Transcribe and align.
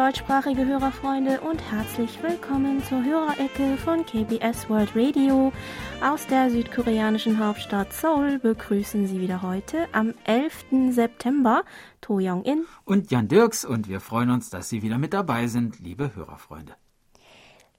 deutschsprachige 0.00 0.64
Hörerfreunde 0.64 1.42
und 1.42 1.60
herzlich 1.70 2.22
willkommen 2.22 2.82
zur 2.82 3.04
Hörerecke 3.04 3.76
von 3.76 4.06
KBS 4.06 4.70
World 4.70 4.96
Radio. 4.96 5.52
Aus 6.02 6.26
der 6.26 6.48
südkoreanischen 6.48 7.38
Hauptstadt 7.38 7.92
Seoul 7.92 8.38
begrüßen 8.38 9.06
Sie 9.06 9.20
wieder 9.20 9.42
heute 9.42 9.88
am 9.92 10.14
11. 10.24 10.92
September 10.94 11.64
To 12.00 12.14
Young-in 12.18 12.64
und 12.86 13.10
Jan 13.10 13.28
Dirks 13.28 13.66
und 13.66 13.90
wir 13.90 14.00
freuen 14.00 14.30
uns, 14.30 14.48
dass 14.48 14.70
Sie 14.70 14.80
wieder 14.80 14.96
mit 14.96 15.12
dabei 15.12 15.48
sind, 15.48 15.80
liebe 15.80 16.14
Hörerfreunde. 16.14 16.76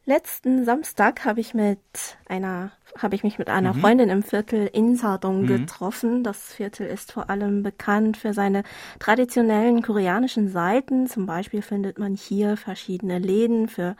Letzten 0.06 0.64
Samstag 0.64 1.26
habe 1.26 1.40
ich 1.40 1.56
mit 1.56 1.80
einer 2.28 2.72
habe 2.98 3.16
ich 3.16 3.24
mich 3.24 3.40
mit 3.40 3.50
einer 3.50 3.74
mhm. 3.74 3.80
Freundin 3.80 4.10
im 4.10 4.24
Viertel 4.24 4.68
Insadong 4.68 5.44
mhm. 5.44 5.48
getroffen. 5.48 6.24
Das 6.24 6.54
Viertel 6.54 6.88
ist 6.88 7.12
vor 7.12 7.30
allem 7.30 7.64
bekannt 7.64 8.18
für 8.18 8.34
seine 8.34 8.64
traditionellen 9.00 9.82
koreanischen 9.82 10.50
Seiten. 10.50 11.08
Zum 11.08 11.26
Beispiel 11.26 11.62
findet 11.62 12.00
man 12.00 12.16
hier 12.16 12.58
verschiedene 12.58 13.20
Läden 13.20 13.68
für 13.68 13.96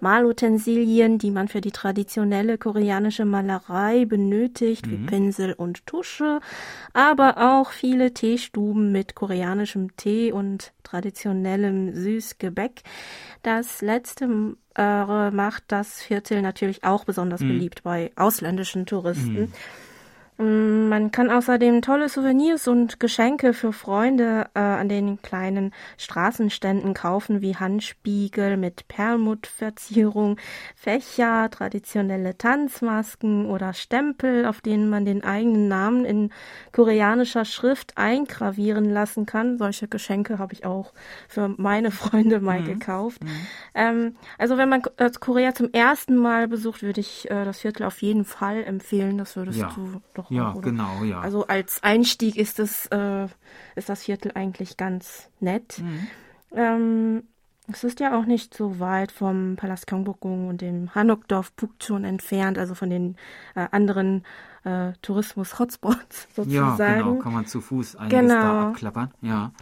Malutensilien, 0.00 1.18
die 1.18 1.30
man 1.30 1.48
für 1.48 1.60
die 1.60 1.72
traditionelle 1.72 2.58
koreanische 2.58 3.24
Malerei 3.24 4.04
benötigt, 4.04 4.86
mhm. 4.86 4.90
wie 4.90 5.06
Pinsel 5.06 5.52
und 5.52 5.86
Tusche, 5.86 6.40
aber 6.92 7.58
auch 7.58 7.70
viele 7.70 8.14
Teestuben 8.14 8.92
mit 8.92 9.14
koreanischem 9.14 9.96
Tee 9.96 10.32
und 10.32 10.72
traditionellem 10.82 11.94
Süßgebäck. 11.94 12.82
Das 13.42 13.82
letzte 13.82 14.56
macht 14.76 15.64
das 15.68 16.02
Viertel 16.02 16.42
natürlich 16.42 16.84
auch 16.84 17.04
besonders 17.04 17.40
mhm. 17.40 17.48
beliebt 17.48 17.82
bei 17.82 18.12
ausländischen 18.16 18.86
Touristen. 18.86 19.40
Mhm. 19.40 19.52
Mm, 20.38 20.88
man 20.88 21.10
kann 21.12 21.30
außerdem 21.30 21.80
tolle 21.80 22.08
Souvenirs 22.10 22.68
und 22.68 23.00
Geschenke 23.00 23.54
für 23.54 23.72
Freunde 23.72 24.48
äh, 24.54 24.58
an 24.58 24.88
den 24.88 25.22
kleinen 25.22 25.72
Straßenständen 25.96 26.92
kaufen, 26.92 27.40
wie 27.40 27.56
Handspiegel 27.56 28.58
mit 28.58 28.86
Perlmuttverzierung, 28.88 30.36
Fächer, 30.74 31.48
traditionelle 31.50 32.36
Tanzmasken 32.36 33.46
oder 33.46 33.72
Stempel, 33.72 34.44
auf 34.44 34.60
denen 34.60 34.90
man 34.90 35.06
den 35.06 35.24
eigenen 35.24 35.68
Namen 35.68 36.04
in 36.04 36.30
koreanischer 36.72 37.46
Schrift 37.46 37.96
eingravieren 37.96 38.90
lassen 38.90 39.24
kann. 39.24 39.56
Solche 39.56 39.88
Geschenke 39.88 40.38
habe 40.38 40.52
ich 40.52 40.66
auch 40.66 40.92
für 41.28 41.48
meine 41.56 41.90
Freunde 41.90 42.40
mal 42.40 42.60
mhm. 42.60 42.66
gekauft. 42.66 43.24
Mhm. 43.24 43.46
Ähm, 43.74 44.16
also 44.36 44.58
wenn 44.58 44.68
man 44.68 44.82
äh, 44.98 45.10
Korea 45.18 45.54
zum 45.54 45.72
ersten 45.72 46.16
Mal 46.16 46.46
besucht, 46.46 46.82
würde 46.82 47.00
ich 47.00 47.30
äh, 47.30 47.46
das 47.46 47.60
Viertel 47.60 47.84
auf 47.84 48.02
jeden 48.02 48.26
Fall 48.26 48.62
empfehlen. 48.62 49.16
Das 49.16 49.34
würdest 49.36 49.60
ja. 49.60 49.72
du 49.74 50.02
doch 50.12 50.25
doch. 50.28 50.36
Ja, 50.36 50.52
oder? 50.52 50.60
genau, 50.60 51.04
ja. 51.04 51.20
Also 51.20 51.46
als 51.46 51.82
Einstieg 51.82 52.36
ist 52.36 52.58
das, 52.58 52.86
äh, 52.86 53.26
ist 53.74 53.88
das 53.88 54.04
Viertel 54.04 54.32
eigentlich 54.34 54.76
ganz 54.76 55.28
nett. 55.40 55.78
Mhm. 55.78 56.06
Ähm, 56.52 57.22
es 57.68 57.82
ist 57.82 58.00
ja 58.00 58.16
auch 58.16 58.26
nicht 58.26 58.54
so 58.54 58.78
weit 58.78 59.10
vom 59.10 59.56
Palast 59.56 59.86
Gyeongbokgung 59.86 60.48
und 60.48 60.60
dem 60.60 60.94
Hanokdorf 60.94 61.54
Pukchon 61.56 62.04
entfernt, 62.04 62.58
also 62.58 62.74
von 62.74 62.90
den 62.90 63.16
äh, 63.54 63.66
anderen 63.70 64.24
äh, 64.64 64.92
Tourismus-Hotspots 65.02 66.28
sozusagen. 66.34 66.76
Ja, 66.78 66.94
genau, 66.94 67.16
kann 67.16 67.32
man 67.32 67.46
zu 67.46 67.60
Fuß 67.60 67.96
einiges 67.96 68.20
genau. 68.20 68.34
da 68.40 68.68
abklappern, 68.68 69.14
ja. 69.20 69.52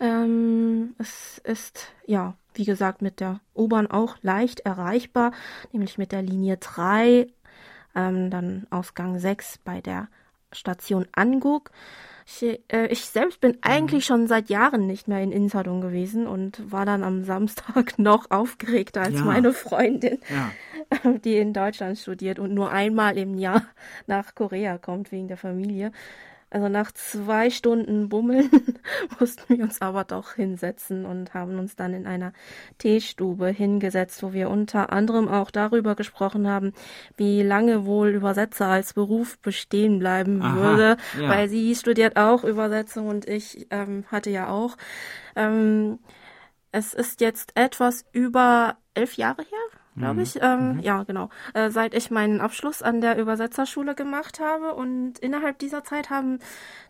Ähm, 0.00 0.94
es 0.98 1.38
ist, 1.44 1.92
ja, 2.06 2.34
wie 2.54 2.64
gesagt, 2.64 3.02
mit 3.02 3.20
der 3.20 3.40
U-Bahn 3.54 3.86
auch 3.86 4.16
leicht 4.22 4.60
erreichbar, 4.60 5.30
nämlich 5.70 5.98
mit 5.98 6.10
der 6.10 6.22
Linie 6.22 6.56
3 6.56 7.28
ähm, 7.94 8.30
dann 8.30 8.66
Ausgang 8.70 9.18
6 9.18 9.58
bei 9.58 9.80
der 9.80 10.08
Station 10.52 11.06
Anguk. 11.12 11.70
Ich, 12.24 12.60
äh, 12.68 12.86
ich 12.86 13.04
selbst 13.04 13.40
bin 13.40 13.52
mhm. 13.52 13.58
eigentlich 13.62 14.04
schon 14.04 14.26
seit 14.28 14.48
Jahren 14.48 14.86
nicht 14.86 15.08
mehr 15.08 15.20
in 15.22 15.32
Insadong 15.32 15.80
gewesen 15.80 16.26
und 16.26 16.70
war 16.70 16.86
dann 16.86 17.02
am 17.02 17.24
Samstag 17.24 17.98
noch 17.98 18.30
aufgeregter 18.30 19.02
als 19.02 19.14
ja. 19.14 19.24
meine 19.24 19.52
Freundin, 19.52 20.18
ja. 20.30 21.10
die 21.24 21.36
in 21.36 21.52
Deutschland 21.52 21.98
studiert 21.98 22.38
und 22.38 22.54
nur 22.54 22.70
einmal 22.70 23.18
im 23.18 23.34
Jahr 23.36 23.62
nach 24.06 24.34
Korea 24.34 24.78
kommt 24.78 25.12
wegen 25.12 25.28
der 25.28 25.36
Familie. 25.36 25.92
Also 26.52 26.68
nach 26.68 26.92
zwei 26.92 27.48
Stunden 27.48 28.10
Bummeln 28.10 28.50
mussten 29.18 29.56
wir 29.56 29.64
uns 29.64 29.80
aber 29.80 30.04
doch 30.04 30.34
hinsetzen 30.34 31.06
und 31.06 31.32
haben 31.32 31.58
uns 31.58 31.76
dann 31.76 31.94
in 31.94 32.06
einer 32.06 32.34
Teestube 32.76 33.46
hingesetzt, 33.48 34.22
wo 34.22 34.34
wir 34.34 34.50
unter 34.50 34.92
anderem 34.92 35.28
auch 35.28 35.50
darüber 35.50 35.94
gesprochen 35.94 36.46
haben, 36.46 36.74
wie 37.16 37.42
lange 37.42 37.86
wohl 37.86 38.10
Übersetzer 38.10 38.66
als 38.66 38.92
Beruf 38.92 39.38
bestehen 39.38 39.98
bleiben 39.98 40.42
Aha, 40.42 40.56
würde, 40.56 40.96
ja. 41.18 41.28
weil 41.30 41.48
sie 41.48 41.74
studiert 41.74 42.18
auch 42.18 42.44
Übersetzung 42.44 43.08
und 43.08 43.26
ich 43.26 43.66
ähm, 43.70 44.04
hatte 44.08 44.28
ja 44.28 44.48
auch. 44.48 44.76
Ähm, 45.34 46.00
es 46.70 46.92
ist 46.92 47.20
jetzt 47.22 47.52
etwas 47.54 48.04
über 48.12 48.76
elf 48.94 49.16
Jahre 49.16 49.42
her, 49.42 49.58
glaube 49.96 50.14
mhm. 50.14 50.20
ich. 50.20 50.38
Ähm, 50.40 50.74
mhm. 50.74 50.80
Ja, 50.80 51.02
genau. 51.04 51.28
Äh, 51.54 51.70
seit 51.70 51.94
ich 51.94 52.10
meinen 52.10 52.40
Abschluss 52.40 52.82
an 52.82 53.00
der 53.00 53.18
Übersetzerschule 53.18 53.94
gemacht 53.94 54.40
habe 54.40 54.74
und 54.74 55.18
innerhalb 55.18 55.58
dieser 55.58 55.84
Zeit 55.84 56.10
haben 56.10 56.38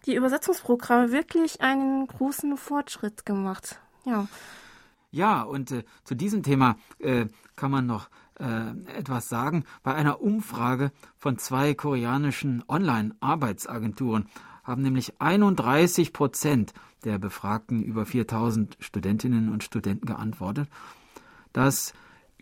die 0.06 0.14
Übersetzungsprogramme 0.14 1.12
wirklich 1.12 1.60
einen 1.60 2.06
großen 2.06 2.56
Fortschritt 2.56 3.26
gemacht. 3.26 3.80
Ja. 4.04 4.26
Ja, 5.10 5.42
und 5.42 5.70
äh, 5.70 5.84
zu 6.04 6.14
diesem 6.14 6.42
Thema 6.42 6.76
äh, 6.98 7.26
kann 7.54 7.70
man 7.70 7.86
noch 7.86 8.08
äh, 8.38 8.70
etwas 8.98 9.28
sagen. 9.28 9.64
Bei 9.82 9.94
einer 9.94 10.22
Umfrage 10.22 10.90
von 11.16 11.38
zwei 11.38 11.74
koreanischen 11.74 12.64
Online-Arbeitsagenturen 12.66 14.26
haben 14.64 14.82
nämlich 14.82 15.20
31 15.20 16.12
Prozent 16.12 16.72
der 17.04 17.18
befragten 17.18 17.82
über 17.82 18.06
4000 18.06 18.76
Studentinnen 18.80 19.52
und 19.52 19.64
Studenten 19.64 20.06
geantwortet, 20.06 20.68
dass 21.52 21.92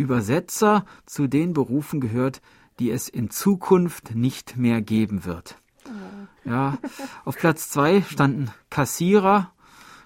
Übersetzer 0.00 0.86
zu 1.04 1.26
den 1.26 1.52
Berufen 1.52 2.00
gehört, 2.00 2.40
die 2.78 2.90
es 2.90 3.10
in 3.10 3.28
Zukunft 3.28 4.14
nicht 4.14 4.56
mehr 4.56 4.80
geben 4.80 5.26
wird. 5.26 5.58
Oh. 5.84 6.48
Ja, 6.48 6.78
auf 7.26 7.36
Platz 7.36 7.68
zwei 7.68 8.00
standen 8.00 8.50
Kassierer, 8.70 9.52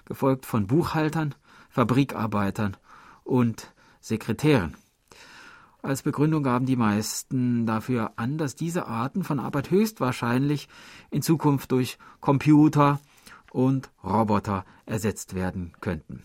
gefolgt 0.03 0.45
von 0.45 0.67
Buchhaltern, 0.67 1.33
Fabrikarbeitern 1.69 2.75
und 3.23 3.73
Sekretären. 4.01 4.75
Als 5.81 6.03
Begründung 6.03 6.43
gaben 6.43 6.65
die 6.65 6.75
meisten 6.75 7.65
dafür 7.65 8.11
an, 8.17 8.37
dass 8.37 8.55
diese 8.55 8.87
Arten 8.87 9.23
von 9.23 9.39
Arbeit 9.39 9.71
höchstwahrscheinlich 9.71 10.67
in 11.09 11.21
Zukunft 11.21 11.71
durch 11.71 11.97
Computer 12.19 12.99
und 13.51 13.89
Roboter 14.03 14.65
ersetzt 14.85 15.35
werden 15.35 15.71
könnten. 15.79 16.23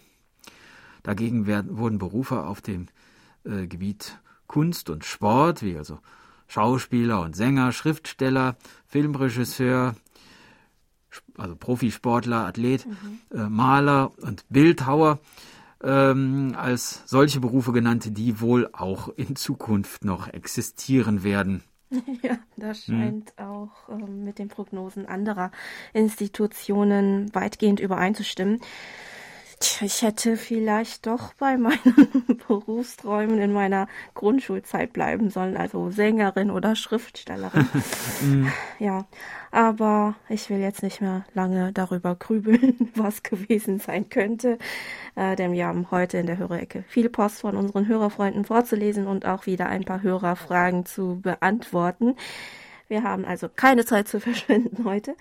Dagegen 1.05 1.47
werden, 1.47 1.79
wurden 1.79 1.99
Berufe 1.99 2.43
auf 2.43 2.61
dem 2.61 2.89
äh, 3.45 3.67
Gebiet 3.67 4.19
Kunst 4.47 4.91
und 4.91 5.05
Sport, 5.05 5.62
wie 5.62 5.77
also 5.77 5.99
Schauspieler 6.49 7.21
und 7.21 7.37
Sänger, 7.37 7.71
Schriftsteller, 7.73 8.56
Filmregisseur, 8.87 9.95
also 11.39 11.56
Profisportler, 11.56 12.47
Athlet, 12.47 12.87
mhm. 12.87 13.21
äh, 13.33 13.49
Maler 13.49 14.11
und 14.21 14.45
Bildhauer 14.49 15.21
ähm, 15.83 16.55
als 16.56 17.03
solche 17.06 17.41
Berufe 17.41 17.73
genannt, 17.73 18.17
die 18.19 18.41
wohl 18.41 18.69
auch 18.73 19.09
in 19.09 19.37
Zukunft 19.37 20.05
noch 20.05 20.28
existieren 20.28 21.22
werden. 21.22 21.62
Ja, 22.22 22.39
das 22.57 22.87
hm. 22.87 23.01
scheint 23.01 23.33
hm. 23.37 23.47
auch 23.47 23.89
ähm, 23.89 24.22
mit 24.22 24.39
den 24.39 24.47
Prognosen 24.47 25.07
anderer 25.07 25.51
Institutionen 25.93 27.34
weitgehend 27.34 27.81
übereinzustimmen. 27.81 28.61
Tja, 29.62 29.87
ich 29.87 30.01
hätte 30.01 30.39
vielleicht 30.39 31.07
doch 31.07 31.34
bei 31.34 31.59
meinen 31.59 32.39
Berufsträumen 32.48 33.39
in 33.42 33.53
meiner 33.53 33.89
Grundschulzeit 34.15 34.95
bleiben 34.95 35.28
sollen, 35.28 35.59
also 35.59 35.91
Sängerin 35.91 36.51
oder 36.51 36.74
Schriftstellerin. 36.74 37.68
Mhm. 38.22 38.53
ja, 38.78 39.07
aber 39.51 40.15
ich 40.28 40.51
will 40.51 40.59
jetzt 40.59 40.83
nicht 40.83 41.01
mehr 41.01 41.24
lange 41.33 41.72
darüber 41.72 42.15
grübeln, 42.15 42.91
was 42.95 43.22
gewesen 43.22 43.78
sein 43.78 44.10
könnte, 44.10 44.59
äh, 45.16 45.36
denn 45.36 45.53
wir 45.53 45.66
haben 45.66 45.91
heute 45.91 46.18
in 46.18 46.27
der 46.27 46.36
Hörerecke 46.36 46.84
viel 46.86 47.09
Post 47.09 47.41
von 47.41 47.56
unseren 47.56 47.89
Hörerfreunden 47.89 48.45
vorzulesen 48.45 49.06
und 49.06 49.24
auch 49.24 49.47
wieder 49.47 49.66
ein 49.66 49.84
paar 49.84 50.03
Hörerfragen 50.03 50.84
zu 50.84 51.21
beantworten. 51.22 52.16
Wir 52.89 53.04
haben 53.04 53.24
also 53.24 53.48
keine 53.48 53.86
Zeit 53.86 54.09
zu 54.09 54.21
verschwenden 54.21 54.84
heute. 54.84 55.15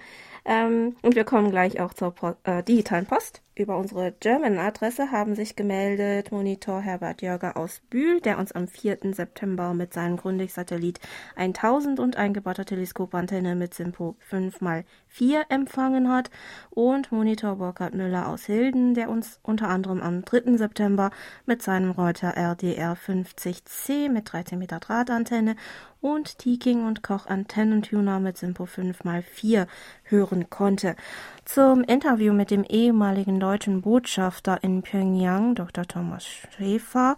Ähm, 0.44 0.96
und 1.02 1.16
wir 1.16 1.24
kommen 1.24 1.52
gleich 1.52 1.80
auch 1.80 1.94
zur 1.94 2.12
po 2.12 2.36
äh, 2.44 2.64
digitalen 2.64 3.06
Post. 3.06 3.42
Über 3.60 3.76
unsere 3.76 4.14
German-Adresse 4.14 5.12
haben 5.12 5.36
sich 5.36 5.58
gemeldet 5.58 6.32
Monitor 6.32 6.80
Herbert 6.80 7.22
Jörger 7.22 7.58
aus 7.58 7.82
Bühl, 7.90 8.22
der 8.22 8.40
uns 8.40 8.54
am 8.54 8.70
4. 8.70 9.00
September 9.12 9.74
mit 9.74 9.94
seinem 9.94 10.16
Grundig-Satellit 10.16 11.02
1000 11.36 12.00
und 12.00 12.16
eingebauter 12.16 12.64
Teleskopantenne 12.64 13.56
mit 13.56 13.74
Simpo 13.74 14.16
5x4 14.32 15.42
empfangen 15.50 16.10
hat. 16.10 16.32
Und 16.70 17.12
Monitor 17.12 17.58
Burkhard 17.58 17.96
Müller 17.96 18.30
aus 18.30 18.46
Hilden, 18.46 18.94
der 18.94 19.10
uns 19.10 19.42
unter 19.44 19.68
anderem 19.68 20.02
am 20.02 20.24
3. 20.24 20.56
September 20.56 21.12
mit 21.46 21.62
seinem 21.62 21.92
Reuter 21.92 22.38
RDR 22.38 22.96
50C 22.96 24.10
mit 24.10 24.32
13 24.32 24.58
Meter 24.58 24.80
Drahtantenne 24.80 25.58
und 26.02 26.38
Tiking 26.38 26.86
und 26.86 27.04
Koch 27.04 27.28
Antennentuner 27.28 28.22
mit 28.22 28.38
Simpo 28.38 28.64
5x4 28.64 29.68
hören 30.04 30.50
konnte. 30.50 30.96
Zum 31.44 31.84
Interview 31.84 32.32
mit 32.32 32.52
dem 32.52 32.64
ehemaligen 32.64 33.40
deutschen 33.50 33.82
Botschafter 33.82 34.64
in 34.64 34.84
Pyongyang, 34.84 35.56
Dr. 35.56 35.88
Thomas 35.88 36.24
Schäfer, 36.24 37.18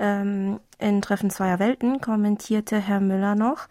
ähm, 0.00 0.58
in 0.80 1.00
Treffen 1.02 1.30
zweier 1.30 1.60
Welten 1.60 2.00
kommentierte 2.00 2.80
Herr 2.80 2.98
Müller 2.98 3.36
noch, 3.36 3.68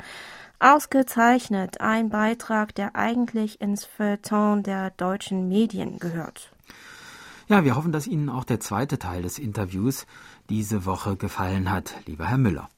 Ausgezeichnet, 0.57 1.81
ein 1.81 2.09
Beitrag, 2.09 2.73
der 2.75 2.95
eigentlich 2.95 3.59
ins 3.59 3.83
Feuilleton 3.83 4.63
der 4.63 4.91
deutschen 4.91 5.49
Medien 5.49 5.99
gehört. 5.99 6.53
Ja, 7.49 7.65
wir 7.65 7.75
hoffen, 7.75 7.91
dass 7.91 8.07
Ihnen 8.07 8.29
auch 8.29 8.45
der 8.45 8.61
zweite 8.61 8.97
Teil 8.99 9.21
des 9.21 9.37
Interviews 9.37 10.07
diese 10.49 10.85
Woche 10.85 11.17
gefallen 11.17 11.69
hat, 11.69 11.93
lieber 12.05 12.25
Herr 12.27 12.37
Müller. 12.37 12.69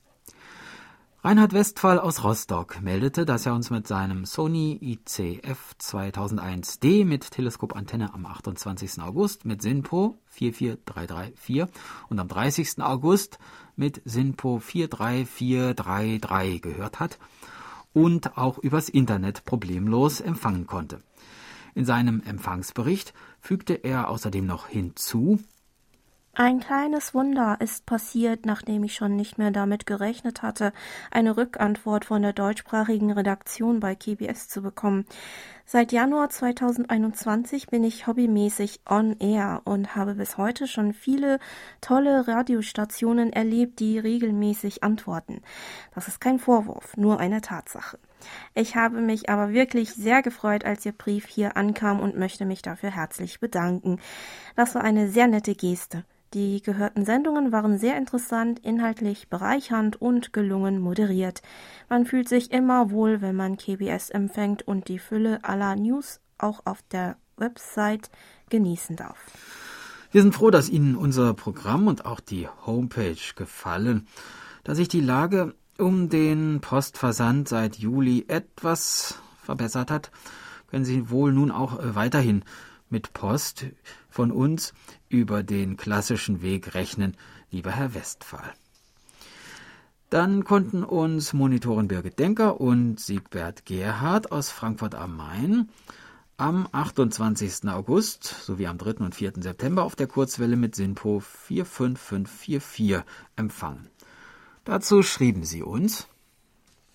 Reinhard 1.21 1.51
Westphal 1.51 1.99
aus 1.99 2.23
Rostock 2.23 2.81
meldete, 2.81 3.25
dass 3.25 3.45
er 3.45 3.53
uns 3.53 3.71
mit 3.71 3.85
seinem 3.85 4.23
Sony 4.23 4.79
ICF 4.81 5.75
2001D 5.77 7.03
mit 7.03 7.31
Teleskopantenne 7.31 8.13
am 8.13 8.25
28. 8.25 9.01
August 9.01 9.43
mit 9.43 9.61
SINPO 9.61 10.17
44334 10.27 11.65
und 12.07 12.19
am 12.19 12.29
30. 12.29 12.81
August 12.81 13.37
mit 13.75 14.01
SINPO 14.05 14.59
43433 14.59 16.61
gehört 16.61 17.01
hat 17.01 17.19
und 17.91 18.37
auch 18.37 18.57
übers 18.57 18.87
Internet 18.87 19.43
problemlos 19.43 20.21
empfangen 20.21 20.67
konnte. 20.67 21.01
In 21.75 21.83
seinem 21.83 22.21
Empfangsbericht 22.21 23.13
fügte 23.41 23.73
er 23.73 24.09
außerdem 24.09 24.45
noch 24.45 24.69
hinzu, 24.69 25.41
ein 26.39 26.61
kleines 26.61 27.13
Wunder 27.13 27.57
ist 27.59 27.85
passiert, 27.85 28.45
nachdem 28.45 28.85
ich 28.85 28.95
schon 28.95 29.17
nicht 29.17 29.37
mehr 29.37 29.51
damit 29.51 29.85
gerechnet 29.85 30.41
hatte, 30.41 30.71
eine 31.11 31.35
Rückantwort 31.35 32.05
von 32.05 32.21
der 32.21 32.31
deutschsprachigen 32.31 33.11
Redaktion 33.11 33.81
bei 33.81 33.93
KBS 33.93 34.47
zu 34.47 34.61
bekommen. 34.61 35.05
Seit 35.71 35.91
Januar 35.91 36.31
2021 36.31 37.67
bin 37.67 37.83
ich 37.83 38.07
hobbymäßig 38.07 38.79
on 38.89 39.15
air 39.19 39.61
und 39.65 39.95
habe 39.95 40.15
bis 40.15 40.35
heute 40.35 40.65
schon 40.65 40.93
viele 40.93 41.37
tolle 41.79 42.27
Radiostationen 42.27 43.31
erlebt, 43.31 43.79
die 43.79 43.99
regelmäßig 43.99 44.83
antworten. 44.83 45.43
Das 45.93 46.07
ist 46.07 46.19
kein 46.19 46.39
Vorwurf, 46.39 46.97
nur 46.97 47.19
eine 47.19 47.41
Tatsache. 47.41 47.99
Ich 48.55 48.75
habe 48.75 48.99
mich 48.99 49.29
aber 49.29 49.51
wirklich 49.53 49.93
sehr 49.93 50.23
gefreut, 50.23 50.65
als 50.65 50.87
Ihr 50.87 50.91
Brief 50.93 51.27
hier 51.27 51.55
ankam 51.55 51.99
und 51.99 52.17
möchte 52.17 52.45
mich 52.45 52.63
dafür 52.63 52.89
herzlich 52.89 53.39
bedanken. 53.39 53.99
Das 54.55 54.73
war 54.73 54.83
eine 54.83 55.07
sehr 55.07 55.27
nette 55.27 55.53
Geste. 55.53 56.03
Die 56.35 56.61
gehörten 56.61 57.05
Sendungen 57.05 57.51
waren 57.51 57.79
sehr 57.79 57.97
interessant, 57.97 58.59
inhaltlich 58.59 59.29
bereichernd 59.29 59.99
und 59.99 60.31
gelungen 60.31 60.79
moderiert. 60.79 61.41
Man 61.89 62.05
fühlt 62.05 62.29
sich 62.29 62.51
immer 62.51 62.91
wohl, 62.91 63.21
wenn 63.21 63.35
man 63.35 63.57
KBS 63.57 64.11
empfängt 64.11 64.61
und 64.67 64.89
die 64.89 64.99
Fülle 64.99 65.39
aller 65.41 65.58
News 65.75 66.19
auch 66.37 66.61
auf 66.65 66.81
der 66.91 67.17
Website 67.37 68.09
genießen 68.49 68.95
darf. 68.95 69.17
Wir 70.11 70.23
sind 70.23 70.33
froh, 70.33 70.49
dass 70.49 70.69
Ihnen 70.69 70.95
unser 70.95 71.33
Programm 71.33 71.87
und 71.87 72.05
auch 72.05 72.19
die 72.19 72.47
Homepage 72.65 73.35
gefallen. 73.35 74.07
Da 74.63 74.73
sich 74.73 74.87
die 74.87 75.01
Lage 75.01 75.53
um 75.77 76.09
den 76.09 76.61
Postversand 76.61 77.47
seit 77.47 77.77
Juli 77.77 78.25
etwas 78.27 79.19
verbessert 79.43 79.91
hat, 79.91 80.11
können 80.67 80.85
Sie 80.85 81.09
wohl 81.09 81.31
nun 81.31 81.51
auch 81.51 81.77
weiterhin 81.81 82.43
mit 82.89 83.13
Post 83.13 83.67
von 84.09 84.31
uns 84.31 84.73
über 85.09 85.43
den 85.43 85.77
klassischen 85.77 86.41
Weg 86.41 86.73
rechnen, 86.73 87.15
lieber 87.51 87.71
Herr 87.71 87.93
Westphal. 87.93 88.53
Dann 90.09 90.43
konnten 90.43 90.83
uns 90.83 91.33
Monitoren 91.33 91.87
Birgit 91.87 92.17
Denker 92.17 92.59
und 92.59 92.99
Siegbert 92.99 93.65
Gerhard 93.65 94.31
aus 94.31 94.49
Frankfurt 94.49 94.95
am 94.95 95.15
Main 95.15 95.69
am 96.35 96.67
28. 96.71 97.69
August 97.69 98.23
sowie 98.23 98.65
am 98.65 98.79
3. 98.79 99.03
und 99.03 99.13
4. 99.13 99.33
September 99.37 99.83
auf 99.83 99.95
der 99.95 100.07
Kurzwelle 100.07 100.55
mit 100.55 100.73
SINPO 100.73 101.19
45544 101.19 103.03
empfangen. 103.35 103.87
Dazu 104.63 105.03
schrieben 105.03 105.43
sie 105.43 105.61
uns 105.61 106.07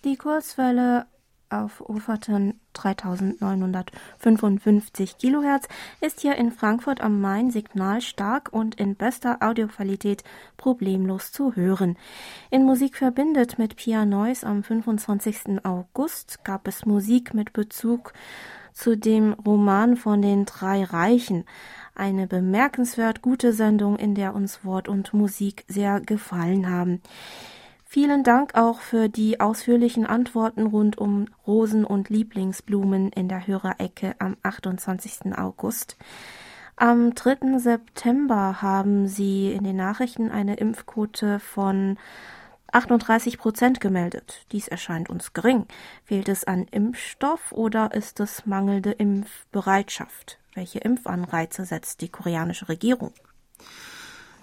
Die 0.02 0.16
Kurzwelle 0.16 1.06
auf 1.50 1.82
Uferton 1.88 2.54
3955 2.74 5.18
Kilohertz 5.18 5.66
ist 6.00 6.20
hier 6.20 6.36
in 6.36 6.52
Frankfurt 6.52 7.00
am 7.00 7.20
Main 7.20 7.50
signalstark 7.50 8.52
und 8.52 8.76
in 8.76 8.94
bester 8.96 9.38
Audioqualität 9.40 10.22
problemlos 10.56 11.32
zu 11.32 11.56
hören. 11.56 11.96
In 12.50 12.64
Musik 12.64 12.96
verbindet 12.96 13.58
mit 13.58 13.76
Pia 13.76 14.04
Neuss 14.04 14.44
am 14.44 14.62
25. 14.62 15.64
August 15.64 16.44
gab 16.44 16.68
es 16.68 16.86
Musik 16.86 17.34
mit 17.34 17.52
Bezug 17.52 18.12
zu 18.72 18.96
dem 18.96 19.34
Roman 19.34 19.96
von 19.96 20.20
den 20.20 20.44
drei 20.44 20.84
Reichen. 20.84 21.44
Eine 21.94 22.26
bemerkenswert 22.26 23.22
gute 23.22 23.52
Sendung, 23.52 23.96
in 23.96 24.16
der 24.16 24.34
uns 24.34 24.64
Wort 24.64 24.88
und 24.88 25.14
Musik 25.14 25.64
sehr 25.68 26.00
gefallen 26.00 26.68
haben. 26.68 27.00
Vielen 27.94 28.24
Dank 28.24 28.56
auch 28.56 28.80
für 28.80 29.08
die 29.08 29.38
ausführlichen 29.38 30.04
Antworten 30.04 30.66
rund 30.66 30.98
um 30.98 31.26
Rosen 31.46 31.84
und 31.84 32.08
Lieblingsblumen 32.08 33.10
in 33.10 33.28
der 33.28 33.46
Hörerecke 33.46 34.16
am 34.18 34.36
28. 34.42 35.38
August. 35.38 35.96
Am 36.74 37.14
3. 37.14 37.56
September 37.58 38.60
haben 38.60 39.06
Sie 39.06 39.52
in 39.52 39.62
den 39.62 39.76
Nachrichten 39.76 40.32
eine 40.32 40.56
Impfquote 40.56 41.38
von 41.38 41.96
38 42.72 43.38
Prozent 43.38 43.80
gemeldet. 43.80 44.44
Dies 44.50 44.66
erscheint 44.66 45.08
uns 45.08 45.32
gering. 45.32 45.68
Fehlt 46.04 46.28
es 46.28 46.42
an 46.42 46.66
Impfstoff 46.72 47.52
oder 47.52 47.94
ist 47.94 48.18
es 48.18 48.44
mangelnde 48.44 48.90
Impfbereitschaft? 48.90 50.40
Welche 50.54 50.80
Impfanreize 50.80 51.64
setzt 51.64 52.00
die 52.00 52.08
koreanische 52.08 52.68
Regierung? 52.68 53.12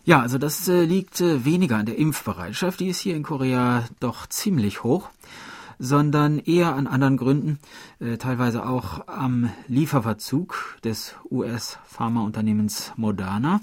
Ja, 0.04 0.20
also 0.20 0.40
das 0.40 0.68
äh, 0.68 0.84
liegt 0.84 1.22
äh, 1.22 1.46
weniger 1.46 1.78
an 1.78 1.86
der 1.86 1.98
Impfbereitschaft, 1.98 2.80
die 2.80 2.88
ist 2.88 3.00
hier 3.00 3.16
in 3.16 3.22
Korea 3.22 3.86
doch 4.00 4.26
ziemlich 4.26 4.84
hoch, 4.84 5.10
sondern 5.78 6.40
eher 6.40 6.76
an 6.76 6.88
anderen 6.88 7.18
Gründen, 7.18 7.60
äh, 8.00 8.18
teilweise 8.18 8.66
auch 8.66 9.08
am 9.08 9.52
Lieferverzug 9.68 10.78
des 10.84 11.16
US-Pharmaunternehmens 11.30 12.94
Moderna. 12.96 13.62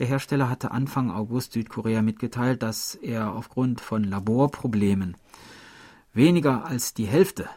Der 0.00 0.08
Hersteller 0.08 0.50
hatte 0.50 0.72
Anfang 0.72 1.12
August 1.12 1.52
Südkorea 1.52 2.02
mitgeteilt, 2.02 2.64
dass 2.64 2.96
er 2.96 3.32
aufgrund 3.32 3.80
von 3.80 4.02
Laborproblemen 4.02 5.16
weniger 6.12 6.64
als 6.64 6.94
die 6.94 7.06
Hälfte 7.06 7.48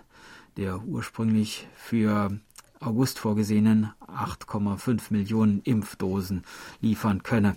der 0.58 0.84
ursprünglich 0.84 1.68
für 1.76 2.32
August 2.80 3.20
vorgesehenen 3.20 3.92
8,5 4.08 5.02
Millionen 5.10 5.62
Impfdosen 5.64 6.44
liefern 6.82 7.24
könne. 7.24 7.56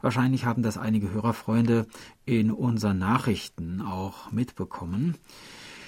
Wahrscheinlich 0.00 0.44
haben 0.44 0.62
das 0.62 0.78
einige 0.78 1.10
Hörerfreunde 1.10 1.86
in 2.24 2.50
unseren 2.50 2.98
Nachrichten 2.98 3.80
auch 3.80 4.32
mitbekommen. 4.32 5.16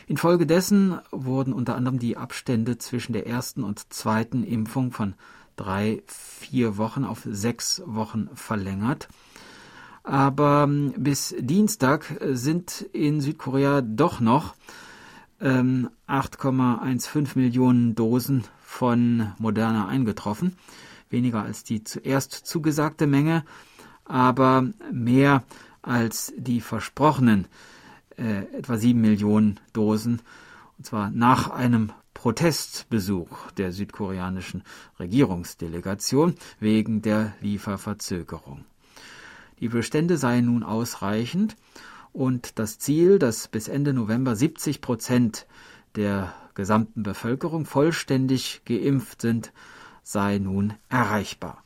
Infolgedessen 0.07 0.99
wurden 1.11 1.53
unter 1.53 1.75
anderem 1.75 1.99
die 1.99 2.17
Abstände 2.17 2.79
zwischen 2.79 3.13
der 3.13 3.27
ersten 3.27 3.65
und 3.65 3.93
zweiten 3.93 4.45
Impfung 4.45 4.93
von 4.93 5.15
drei, 5.57 6.03
vier 6.07 6.77
Wochen 6.77 7.05
auf 7.05 7.23
sechs 7.25 7.83
Wochen 7.87 8.29
verlängert. 8.35 9.09
Aber 10.03 10.65
ähm, 10.65 10.93
bis 10.99 11.35
Dienstag 11.39 12.19
sind 12.33 12.83
in 12.93 13.21
Südkorea 13.21 13.81
doch 13.81 14.21
noch 14.21 14.55
ähm, 15.41 15.91
8,15 16.09 17.39
Millionen 17.39 17.95
Dosen 17.95 18.45
von 18.61 19.33
Moderna 19.39 19.89
eingetroffen. 19.89 20.57
Weniger 21.11 21.43
als 21.43 21.65
die 21.65 21.85
zuerst 21.85 22.33
zugesagte 22.33 23.07
Menge, 23.07 23.45
aber 24.05 24.67
mehr 24.93 25.45
als 25.83 26.33
die 26.37 26.61
versprochenen 26.61 27.47
äh, 28.17 28.45
etwa 28.57 28.77
sieben 28.77 29.01
Millionen 29.01 29.61
Dosen, 29.73 30.23
und 30.79 30.87
zwar 30.87 31.11
nach 31.11 31.51
einem 31.51 31.93
Protestbesuch 32.15 33.51
der 33.53 33.73
südkoreanischen 33.73 34.63
Regierungsdelegation 34.99 36.35
wegen 36.59 37.03
der 37.03 37.35
Lieferverzögerung. 37.41 38.65
Die 39.61 39.69
Bestände 39.69 40.17
seien 40.17 40.47
nun 40.47 40.63
ausreichend 40.63 41.57
und 42.15 42.61
das 42.61 42.79
Ziel, 42.79 43.19
dass 43.19 43.49
bis 43.49 43.69
Ende 43.69 43.93
November 43.93 44.35
70 44.35 44.81
Prozent 44.81 45.47
der 45.97 46.33
gesamten 46.55 47.03
Bevölkerung 47.03 47.67
vollständig 47.67 48.63
geimpft 48.65 49.21
sind, 49.21 49.53
sei 50.03 50.39
nun 50.39 50.75
erreichbar. 50.89 51.63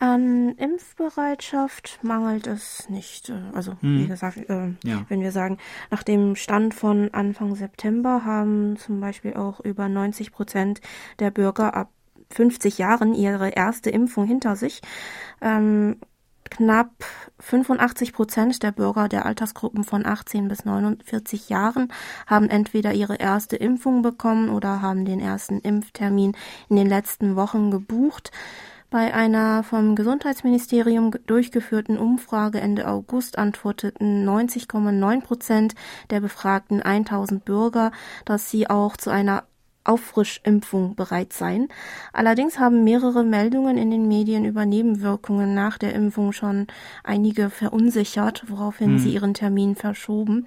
An 0.00 0.56
Impfbereitschaft 0.56 2.00
mangelt 2.02 2.48
es 2.48 2.90
nicht. 2.90 3.32
Also 3.52 3.76
hm. 3.80 4.00
wie 4.00 4.06
gesagt, 4.08 4.36
äh, 4.50 4.72
ja. 4.82 5.04
wenn 5.08 5.20
wir 5.20 5.30
sagen, 5.30 5.58
nach 5.90 6.02
dem 6.02 6.34
Stand 6.34 6.74
von 6.74 7.14
Anfang 7.14 7.54
September 7.54 8.24
haben 8.24 8.76
zum 8.76 9.00
Beispiel 9.00 9.34
auch 9.34 9.60
über 9.60 9.88
90 9.88 10.32
Prozent 10.32 10.80
der 11.20 11.30
Bürger 11.30 11.74
ab 11.74 11.90
50 12.30 12.78
Jahren 12.78 13.14
ihre 13.14 13.50
erste 13.50 13.90
Impfung 13.90 14.26
hinter 14.26 14.56
sich. 14.56 14.82
Ähm, 15.40 15.98
knapp 16.50 16.90
85 17.40 18.12
Prozent 18.12 18.62
der 18.62 18.72
Bürger 18.72 19.08
der 19.08 19.26
Altersgruppen 19.26 19.84
von 19.84 20.06
18 20.06 20.48
bis 20.48 20.64
49 20.64 21.48
Jahren 21.48 21.92
haben 22.26 22.48
entweder 22.48 22.92
ihre 22.92 23.16
erste 23.16 23.56
Impfung 23.56 24.02
bekommen 24.02 24.50
oder 24.50 24.82
haben 24.82 25.04
den 25.04 25.20
ersten 25.20 25.58
Impftermin 25.60 26.36
in 26.68 26.76
den 26.76 26.88
letzten 26.88 27.36
Wochen 27.36 27.70
gebucht. 27.70 28.30
Bei 28.90 29.12
einer 29.12 29.64
vom 29.64 29.96
Gesundheitsministerium 29.96 31.10
durchgeführten 31.26 31.98
Umfrage 31.98 32.60
Ende 32.60 32.86
August 32.86 33.38
antworteten 33.38 34.24
90,9 34.24 35.20
Prozent 35.20 35.74
der 36.10 36.20
befragten 36.20 36.80
1000 36.80 37.44
Bürger, 37.44 37.90
dass 38.24 38.50
sie 38.50 38.70
auch 38.70 38.96
zu 38.96 39.10
einer 39.10 39.42
Auffrischimpfung 39.84 40.94
bereit 40.94 41.32
seien. 41.32 41.68
Allerdings 42.12 42.58
haben 42.58 42.84
mehrere 42.84 43.24
Meldungen 43.24 43.78
in 43.78 43.90
den 43.90 44.08
Medien 44.08 44.44
über 44.44 44.66
Nebenwirkungen 44.66 45.54
nach 45.54 45.78
der 45.78 45.94
Impfung 45.94 46.32
schon 46.32 46.66
einige 47.02 47.50
verunsichert, 47.50 48.44
woraufhin 48.48 48.92
hm. 48.92 48.98
sie 48.98 49.14
ihren 49.14 49.34
Termin 49.34 49.76
verschoben. 49.76 50.46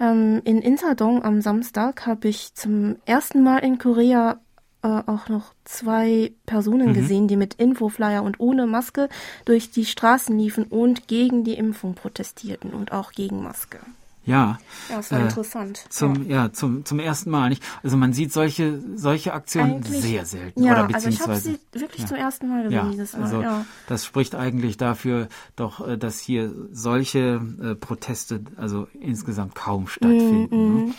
Ähm, 0.00 0.42
in 0.44 0.60
Insadong 0.60 1.22
am 1.24 1.40
Samstag 1.40 2.06
habe 2.06 2.28
ich 2.28 2.54
zum 2.54 2.96
ersten 3.06 3.42
Mal 3.42 3.58
in 3.58 3.78
Korea 3.78 4.40
äh, 4.82 4.88
auch 4.88 5.28
noch 5.28 5.54
zwei 5.64 6.32
Personen 6.44 6.88
mhm. 6.88 6.94
gesehen, 6.94 7.28
die 7.28 7.36
mit 7.36 7.54
Infoflyer 7.54 8.22
und 8.22 8.40
ohne 8.40 8.66
Maske 8.66 9.08
durch 9.44 9.70
die 9.70 9.84
Straßen 9.84 10.36
liefen 10.36 10.64
und 10.64 11.06
gegen 11.06 11.44
die 11.44 11.54
Impfung 11.54 11.94
protestierten 11.94 12.72
und 12.72 12.90
auch 12.90 13.12
gegen 13.12 13.42
Maske. 13.42 13.78
Ja. 14.24 14.58
Ja, 14.88 14.96
das 14.96 15.10
war 15.10 15.20
äh, 15.20 15.22
interessant. 15.22 15.84
Zum, 15.88 16.28
ja. 16.28 16.44
ja. 16.44 16.52
zum, 16.52 16.84
zum 16.84 16.98
ersten 16.98 17.30
Mal 17.30 17.48
nicht. 17.48 17.62
Also 17.82 17.96
man 17.96 18.12
sieht 18.12 18.32
solche, 18.32 18.80
solche 18.94 19.32
Aktionen 19.34 19.76
eigentlich, 19.76 20.00
sehr 20.00 20.24
selten. 20.24 20.62
Ja, 20.62 20.84
oder 20.84 20.94
also 20.94 21.08
ich 21.08 21.20
habe 21.20 21.36
sie 21.36 21.58
wirklich 21.72 22.02
ja. 22.02 22.06
zum 22.06 22.16
ersten 22.16 22.48
Mal 22.48 22.62
gesehen 22.64 22.76
ja, 22.76 22.90
dieses 22.90 23.12
Mal. 23.14 23.22
Also 23.22 23.42
ja. 23.42 23.64
das 23.88 24.04
spricht 24.04 24.34
eigentlich 24.34 24.76
dafür 24.76 25.28
doch, 25.56 25.86
äh, 25.86 25.98
dass 25.98 26.20
hier 26.20 26.52
solche 26.70 27.40
äh, 27.60 27.74
Proteste 27.74 28.40
also 28.56 28.86
insgesamt 28.98 29.54
kaum 29.54 29.88
stattfinden. 29.88 30.48
Mm, 30.50 30.86
mm. 30.86 30.94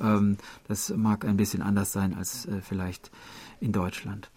Ähm, 0.00 0.36
das 0.68 0.90
mag 0.90 1.24
ein 1.24 1.36
bisschen 1.36 1.62
anders 1.62 1.92
sein 1.92 2.14
als 2.14 2.46
äh, 2.46 2.60
vielleicht 2.60 3.10
in 3.60 3.72
Deutschland. 3.72 4.30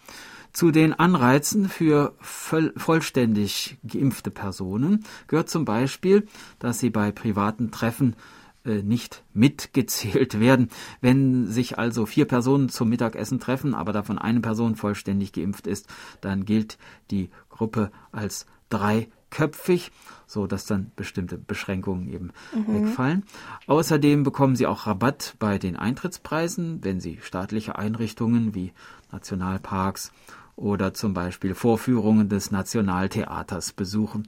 Zu 0.60 0.72
den 0.72 0.92
Anreizen 0.92 1.70
für 1.70 2.16
voll, 2.20 2.74
vollständig 2.75 3.78
geimpfte 3.88 4.30
Personen 4.30 5.06
gehört 5.28 5.50
zum 5.50 5.63
Beispiel, 5.63 6.28
dass 6.60 6.80
sie 6.80 6.89
bei 6.89 7.13
privaten 7.13 7.72
Treffen 7.72 8.18
äh, 8.66 8.84
nicht 8.84 9.24
mitgezählt 9.34 10.38
werden. 10.42 10.68
Wenn 11.00 11.48
sich 11.48 11.80
also 11.80 12.06
vier 12.06 12.25
Personen 12.25 12.68
zum 12.68 12.89
Mittagessen 12.89 13.39
treffen, 13.39 13.74
aber 13.74 13.94
davon 13.94 14.18
eine 14.18 14.42
Person 14.42 14.75
vollständig 14.75 15.32
geimpft 15.32 15.66
ist, 15.66 15.88
dann 16.20 16.44
gilt 16.44 16.78
die 17.10 17.30
Gruppe 17.48 17.89
als 18.12 18.46
dreiköpfig 18.68 19.92
so 20.30 20.46
dass 20.46 20.66
dann 20.66 20.92
bestimmte 20.96 21.39
Beschränkungen 21.39 22.08
eben 22.08 22.32
mhm. 22.54 22.86
wegfallen. 22.86 23.24
Außerdem 23.66 24.24
bekommen 24.24 24.56
sie 24.56 24.68
auch 24.68 24.86
Rabatt 24.86 25.36
bei 25.39 25.58
den 25.58 25.75
Eintrittspreisen, 25.75 26.84
wenn 26.84 27.00
sie 27.00 27.18
staatliche 27.22 27.80
Einrichtungen 27.80 28.54
wie 28.54 28.72
Nationalparks 29.12 30.12
oder 30.60 30.94
zum 30.94 31.13
Beispiel 31.13 31.56
Vorführungen 31.56 32.30
des 32.30 32.51
Nationaltheaters 32.51 33.74
besuchen. 33.74 34.28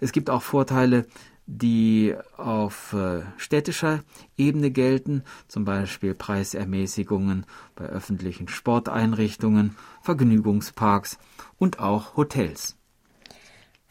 Es 0.00 0.12
gibt 0.12 0.30
auch 0.30 0.42
Vorteile, 0.42 1.06
die 1.46 2.14
auf 2.36 2.92
äh, 2.92 3.22
städtischer 3.36 4.00
Ebene 4.36 4.70
gelten, 4.70 5.24
zum 5.48 5.64
Beispiel 5.64 6.14
Preisermäßigungen 6.14 7.44
bei 7.74 7.86
öffentlichen 7.86 8.48
Sporteinrichtungen, 8.48 9.76
Vergnügungsparks 10.00 11.18
und 11.58 11.80
auch 11.80 12.16
Hotels. 12.16 12.76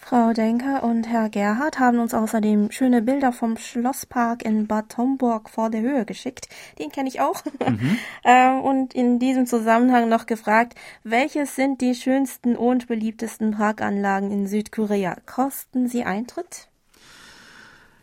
Frau 0.01 0.33
Denker 0.33 0.81
und 0.81 1.07
Herr 1.07 1.29
Gerhard 1.29 1.77
haben 1.77 1.99
uns 1.99 2.13
außerdem 2.13 2.71
schöne 2.71 3.01
Bilder 3.01 3.31
vom 3.31 3.57
Schlosspark 3.57 4.43
in 4.43 4.65
Bad 4.65 4.97
Homburg 4.97 5.49
vor 5.49 5.69
der 5.69 5.81
Höhe 5.81 6.05
geschickt. 6.05 6.47
Den 6.79 6.89
kenne 6.89 7.09
ich 7.09 7.21
auch. 7.21 7.43
Mhm. 7.45 7.99
Äh, 8.23 8.51
und 8.51 8.93
in 8.93 9.19
diesem 9.19 9.45
Zusammenhang 9.45 10.09
noch 10.09 10.25
gefragt, 10.25 10.75
welches 11.03 11.55
sind 11.55 11.81
die 11.81 11.95
schönsten 11.95 12.55
und 12.55 12.87
beliebtesten 12.87 13.51
Parkanlagen 13.51 14.31
in 14.31 14.47
Südkorea? 14.47 15.17
Kosten 15.25 15.87
sie 15.87 16.03
Eintritt? 16.03 16.69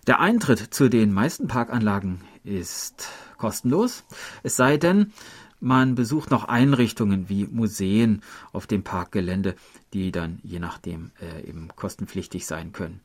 Der 0.06 0.20
Eintritt 0.20 0.72
zu 0.72 0.88
den 0.88 1.12
meisten 1.12 1.48
Parkanlagen 1.48 2.20
ist 2.44 3.08
kostenlos, 3.36 4.04
es 4.42 4.56
sei 4.56 4.76
denn, 4.76 5.12
man 5.66 5.96
besucht 5.96 6.30
noch 6.30 6.44
Einrichtungen 6.44 7.28
wie 7.28 7.44
Museen 7.46 8.22
auf 8.52 8.68
dem 8.68 8.84
Parkgelände, 8.84 9.56
die 9.92 10.12
dann 10.12 10.38
je 10.44 10.60
nachdem 10.60 11.10
äh, 11.20 11.46
eben 11.46 11.68
kostenpflichtig 11.74 12.46
sein 12.46 12.72
können. 12.72 13.00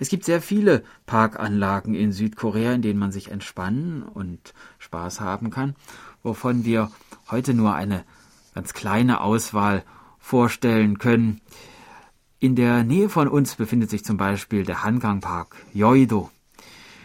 Es 0.00 0.08
gibt 0.08 0.24
sehr 0.24 0.42
viele 0.42 0.82
Parkanlagen 1.06 1.94
in 1.94 2.10
Südkorea, 2.10 2.72
in 2.72 2.82
denen 2.82 2.98
man 2.98 3.12
sich 3.12 3.30
entspannen 3.30 4.02
und 4.02 4.52
Spaß 4.78 5.20
haben 5.20 5.50
kann, 5.50 5.76
wovon 6.24 6.64
wir 6.64 6.90
heute 7.30 7.54
nur 7.54 7.74
eine 7.74 8.04
ganz 8.52 8.74
kleine 8.74 9.20
Auswahl 9.20 9.84
vorstellen 10.18 10.98
können. 10.98 11.40
In 12.40 12.56
der 12.56 12.82
Nähe 12.82 13.08
von 13.10 13.28
uns 13.28 13.54
befindet 13.54 13.90
sich 13.90 14.04
zum 14.04 14.16
Beispiel 14.16 14.64
der 14.64 14.82
Hangang 14.82 15.20
Park 15.20 15.54
Yoido. 15.72 16.30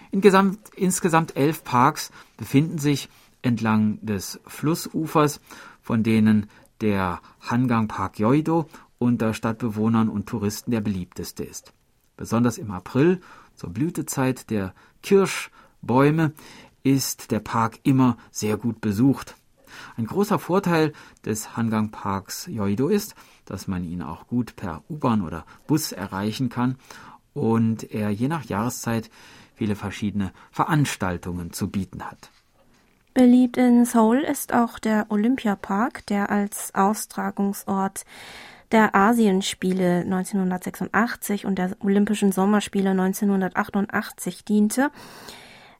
Insgesamt, 0.10 0.58
insgesamt 0.76 1.36
elf 1.36 1.64
Parks 1.64 2.12
befinden 2.38 2.80
sich 2.80 3.10
entlang 3.48 3.98
des 4.06 4.40
Flussufers, 4.46 5.40
von 5.82 6.04
denen 6.04 6.48
der 6.82 7.22
Hangang 7.40 7.88
Park 7.88 8.20
Yoido 8.20 8.68
unter 9.00 9.34
Stadtbewohnern 9.34 10.10
und 10.10 10.28
Touristen 10.28 10.72
der 10.72 10.82
beliebteste 10.82 11.44
ist. 11.44 11.74
Besonders 12.18 12.58
im 12.58 12.72
April, 12.72 13.22
zur 13.56 13.70
Blütezeit 13.70 14.50
der 14.50 14.74
Kirschbäume, 15.02 16.34
ist 16.84 17.32
der 17.32 17.40
Park 17.40 17.80
immer 17.84 18.18
sehr 18.32 18.58
gut 18.58 18.82
besucht. 18.82 19.36
Ein 19.96 20.08
großer 20.08 20.40
Vorteil 20.40 20.94
des 21.26 21.56
Hangang 21.56 21.92
Parks 21.92 22.48
Yoido 22.48 22.90
ist, 22.90 23.16
dass 23.46 23.68
man 23.68 23.84
ihn 23.84 24.02
auch 24.02 24.28
gut 24.28 24.56
per 24.56 24.84
U-Bahn 24.90 25.22
oder 25.22 25.46
Bus 25.68 25.92
erreichen 25.92 26.50
kann 26.50 26.76
und 27.34 27.92
er 27.92 28.10
je 28.10 28.28
nach 28.28 28.44
Jahreszeit 28.46 29.10
viele 29.56 29.76
verschiedene 29.76 30.34
Veranstaltungen 30.52 31.54
zu 31.54 31.70
bieten 31.70 32.04
hat. 32.04 32.32
Beliebt 33.18 33.58
in 33.58 33.84
Seoul 33.84 34.20
ist 34.20 34.54
auch 34.54 34.78
der 34.78 35.08
Olympiapark, 35.10 36.06
der 36.06 36.30
als 36.30 36.76
Austragungsort 36.76 38.06
der 38.72 38.94
Asienspiele 38.94 40.02
1986 40.02 41.48
und 41.48 41.58
der 41.58 41.72
Olympischen 41.80 42.32
Sommerspiele 42.32 42.92
1988 42.92 44.46
diente. 44.46 44.92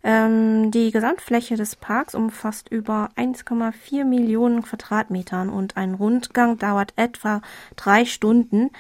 Ähm, 0.04 0.72
die 0.72 0.90
Gesamtfläche 0.90 1.58
des 1.58 1.76
Parks 1.76 2.16
umfasst 2.16 2.70
über 2.70 3.12
1,4 3.16 4.04
Millionen 4.04 4.64
Quadratmetern 4.64 5.50
und 5.50 5.78
ein 5.78 5.94
Rundgang 5.94 6.58
dauert 6.58 6.94
etwa 6.96 7.42
drei 7.76 8.06
Stunden. 8.06 8.72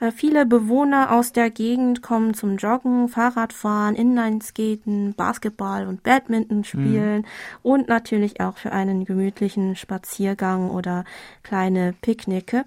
Äh, 0.00 0.12
viele 0.12 0.46
Bewohner 0.46 1.12
aus 1.12 1.32
der 1.32 1.50
Gegend 1.50 2.02
kommen 2.02 2.34
zum 2.34 2.56
Joggen, 2.56 3.08
Fahrradfahren, 3.08 3.94
Inlineskaten, 3.94 5.14
Basketball 5.14 5.86
und 5.86 6.02
Badminton 6.02 6.64
spielen 6.64 7.18
mhm. 7.18 7.24
und 7.62 7.88
natürlich 7.88 8.40
auch 8.40 8.56
für 8.58 8.72
einen 8.72 9.04
gemütlichen 9.04 9.76
Spaziergang 9.76 10.70
oder 10.70 11.04
kleine 11.42 11.94
Picknicke. 12.00 12.64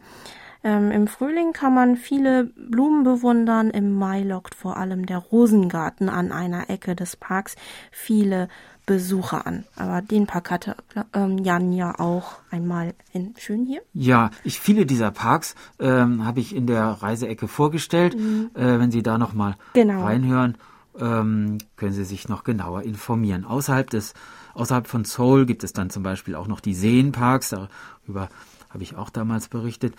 Ähm, 0.61 0.91
Im 0.91 1.07
Frühling 1.07 1.53
kann 1.53 1.73
man 1.73 1.95
viele 1.95 2.45
Blumen 2.45 3.03
bewundern. 3.03 3.69
Im 3.69 3.93
Mai 3.93 4.23
lockt 4.23 4.55
vor 4.55 4.75
allem 4.75 5.05
der 5.05 5.19
Rosengarten 5.19 6.09
an 6.09 6.31
einer 6.31 6.69
Ecke 6.69 6.95
des 6.95 7.15
Parks 7.15 7.55
viele 7.91 8.49
Besucher 8.89 9.45
an. 9.45 9.65
Aber 9.75 10.01
den 10.01 10.25
Park 10.25 10.49
hatte 10.49 10.75
ähm, 11.13 11.37
Jan 11.37 11.71
ja 11.71 11.99
auch 11.99 12.39
einmal 12.49 12.95
in 13.13 13.35
schön 13.37 13.67
hier. 13.67 13.83
Ja, 13.93 14.31
ich 14.43 14.59
viele 14.59 14.87
dieser 14.87 15.11
Parks 15.11 15.53
ähm, 15.77 16.25
habe 16.25 16.39
ich 16.39 16.55
in 16.55 16.65
der 16.65 16.85
Reiseecke 16.85 17.47
vorgestellt. 17.47 18.17
Mhm. 18.17 18.49
Äh, 18.55 18.79
wenn 18.79 18.89
Sie 18.89 19.03
da 19.03 19.19
noch 19.19 19.33
mal 19.33 19.57
genau. 19.73 20.03
reinhören, 20.03 20.57
ähm, 20.99 21.59
können 21.77 21.93
Sie 21.93 22.03
sich 22.03 22.29
noch 22.29 22.43
genauer 22.43 22.81
informieren. 22.81 23.45
Außerhalb 23.45 23.87
des 23.91 24.15
außerhalb 24.55 24.87
von 24.87 25.05
Seoul 25.05 25.45
gibt 25.45 25.63
es 25.63 25.71
dann 25.71 25.91
zum 25.91 26.01
Beispiel 26.01 26.33
auch 26.33 26.47
noch 26.47 26.61
die 26.61 26.73
Seenparks. 26.73 27.49
Darüber 27.49 28.29
habe 28.71 28.81
ich 28.81 28.95
auch 28.95 29.11
damals 29.11 29.49
berichtet, 29.49 29.93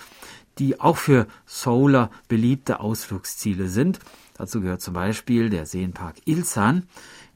die 0.59 0.81
auch 0.81 0.97
für 0.97 1.29
Solar 1.47 2.11
beliebte 2.27 2.81
Ausflugsziele 2.81 3.69
sind. 3.69 4.01
Dazu 4.37 4.61
gehört 4.61 4.81
zum 4.81 4.95
Beispiel 4.95 5.49
der 5.49 5.65
Seenpark 5.65 6.17
Ilsan, 6.25 6.89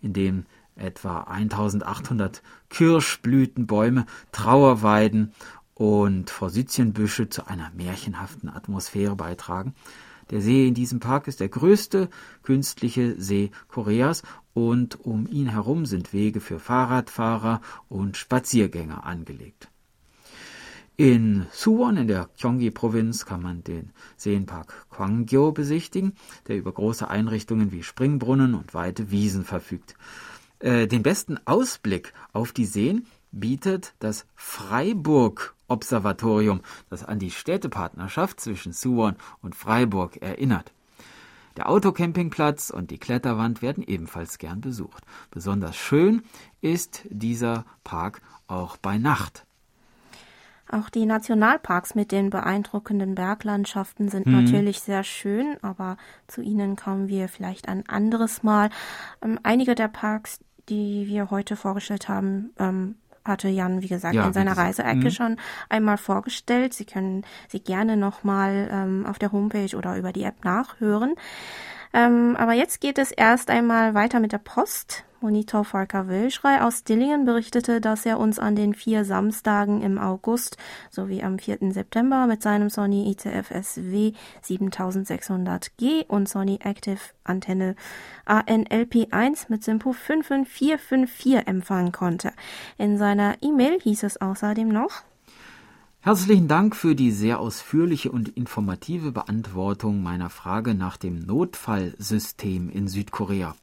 in 0.03 0.15
dem 0.15 0.47
etwa 0.77 1.23
1800 1.23 2.43
Kirschblütenbäume, 2.71 4.07
Trauerweiden 4.33 5.33
und 5.75 6.31
Forsythienbüsche 6.31 7.29
zu 7.29 7.47
einer 7.47 7.71
märchenhaften 7.75 8.49
Atmosphäre 8.49 9.17
beitragen. 9.17 9.75
Der 10.31 10.41
See 10.41 10.67
in 10.67 10.75
diesem 10.75 11.01
Park 11.01 11.29
ist 11.29 11.41
der 11.41 11.49
größte 11.49 12.09
künstliche 12.43 13.21
See 13.21 13.51
Koreas 13.69 14.23
und 14.55 15.05
um 15.05 15.27
ihn 15.27 15.49
herum 15.49 15.85
sind 15.85 16.13
Wege 16.13 16.41
für 16.41 16.59
Fahrradfahrer 16.59 17.61
und 17.89 18.17
Spaziergänger 18.17 19.05
angelegt. 19.05 19.69
In 20.97 21.47
Suwon 21.53 21.97
in 21.97 22.07
der 22.07 22.29
Gyeonggi-Provinz 22.39 23.27
kann 23.27 23.43
man 23.43 23.65
den 23.65 23.91
Seenpark 24.17 24.87
Gwangyo 24.91 25.51
besichtigen, 25.51 26.13
der 26.47 26.57
über 26.57 26.71
große 26.71 27.09
Einrichtungen 27.09 27.73
wie 27.73 27.83
Springbrunnen 27.83 28.55
und 28.55 28.75
weite 28.75 29.11
Wiesen 29.11 29.45
verfügt. 29.45 29.97
Äh, 30.59 30.87
den 30.87 31.03
besten 31.03 31.39
Ausblick 31.45 32.13
auf 32.33 32.53
die 32.53 32.65
Seen 32.65 33.07
bietet 33.33 33.95
das 33.99 34.27
Freiburg 34.35 35.55
Observatorium, 35.67 36.61
das 36.91 37.05
an 37.05 37.19
die 37.19 37.31
Städtepartnerschaft 37.31 38.41
zwischen 38.41 38.73
Suwon 38.73 39.17
und 39.43 39.55
Freiburg 39.55 40.17
erinnert. 40.19 40.73
Der 41.57 41.69
Autocampingplatz 41.69 42.71
und 42.71 42.91
die 42.91 42.99
Kletterwand 42.99 43.63
werden 43.63 43.85
ebenfalls 43.85 44.39
gern 44.39 44.61
besucht. 44.61 45.05
Besonders 45.31 45.77
schön 45.77 46.23
ist 46.61 47.03
dieser 47.09 47.65
Park 47.85 48.23
auch 48.49 48.77
bei 48.77 48.99
Nacht. 48.99 49.47
Auch 50.71 50.89
die 50.89 51.07
Nationalparks 51.07 51.95
mit 51.95 52.11
den 52.11 52.31
beeindruckenden 52.31 53.15
Berglandschaften 53.15 54.09
sind 54.09 54.27
mhm. 54.27 54.45
natürlich 54.45 54.81
sehr 54.81 55.05
schön, 55.05 55.57
aber 55.63 55.97
zu 56.27 56.41
ihnen 56.41 56.77
kommen 56.77 57.09
wir 57.09 57.29
vielleicht 57.29 57.69
ein 57.69 57.89
anderes 57.89 58.43
Mal. 58.43 58.71
Ähm, 59.23 59.39
einige 59.43 59.75
der 59.75 59.89
Parks, 59.89 60.41
die 60.69 61.07
wir 61.07 61.31
heute 61.31 61.57
vorgestellt 61.57 62.09
haben, 62.09 62.51
ähm, 62.59 62.97
hatte 63.25 63.49
Jan, 63.49 63.83
wie 63.83 63.89
gesagt, 63.89 64.15
ja, 64.15 64.27
in 64.27 64.33
seiner 64.33 64.57
Reiseecke 64.57 65.07
mhm. 65.07 65.11
schon 65.11 65.37
einmal 65.69 65.97
vorgestellt. 65.97 66.75
Sie 66.75 66.85
können 66.85 67.25
sie 67.49 67.61
gerne 67.61 67.97
nochmal 67.97 68.69
ähm, 68.71 69.07
auf 69.07 69.19
der 69.19 69.33
Homepage 69.33 69.75
oder 69.77 69.97
über 69.97 70.13
die 70.13 70.25
App 70.25 70.45
nachhören. 70.45 71.15
Ähm, 71.95 72.37
aber 72.37 72.53
jetzt 72.53 72.81
geht 72.81 72.99
es 72.99 73.13
erst 73.13 73.51
einmal 73.51 73.95
weiter 73.95 74.19
mit 74.19 74.33
der 74.33 74.39
Post. 74.39 75.05
Monitor 75.21 75.65
Volker 75.65 76.07
Wilschrei 76.07 76.61
aus 76.61 76.85
Dillingen 76.85 77.25
berichtete, 77.25 77.81
dass 77.81 78.05
er 78.05 78.19
uns 78.19 78.39
an 78.39 78.57
den 78.57 78.75
vier 78.75 79.07
Samstagen 79.07 79.81
im 79.81 79.97
August 79.97 80.59
sowie 80.91 81.23
am 81.23 81.39
4. 81.39 81.73
September 81.73 82.27
mit 82.27 82.43
seinem 82.43 82.69
Sony 82.69 83.11
ITF-SW 83.11 84.13
7600G 84.45 86.07
und 86.09 86.29
Sony 86.29 86.59
Active 86.63 87.01
Antenne 87.23 87.75
ANLP1 88.27 89.47
mit 89.49 89.65
Simpo 89.65 89.95
55454 89.95 91.47
empfangen 91.47 91.93
konnte. 91.93 92.33
In 92.77 92.99
seiner 92.99 93.37
E-Mail 93.41 93.81
hieß 93.81 94.03
es 94.03 94.21
außerdem 94.21 94.69
noch, 94.69 95.05
Herzlichen 96.05 96.49
Dank 96.49 96.77
für 96.77 96.95
die 96.95 97.11
sehr 97.11 97.41
ausführliche 97.41 98.13
und 98.13 98.29
informative 98.29 99.11
Beantwortung 99.11 100.03
meiner 100.03 100.29
Frage 100.29 100.75
nach 100.75 100.99
dem 100.99 101.21
Notfallsystem 101.21 102.69
in 102.69 102.89
Südkorea. 102.89 103.57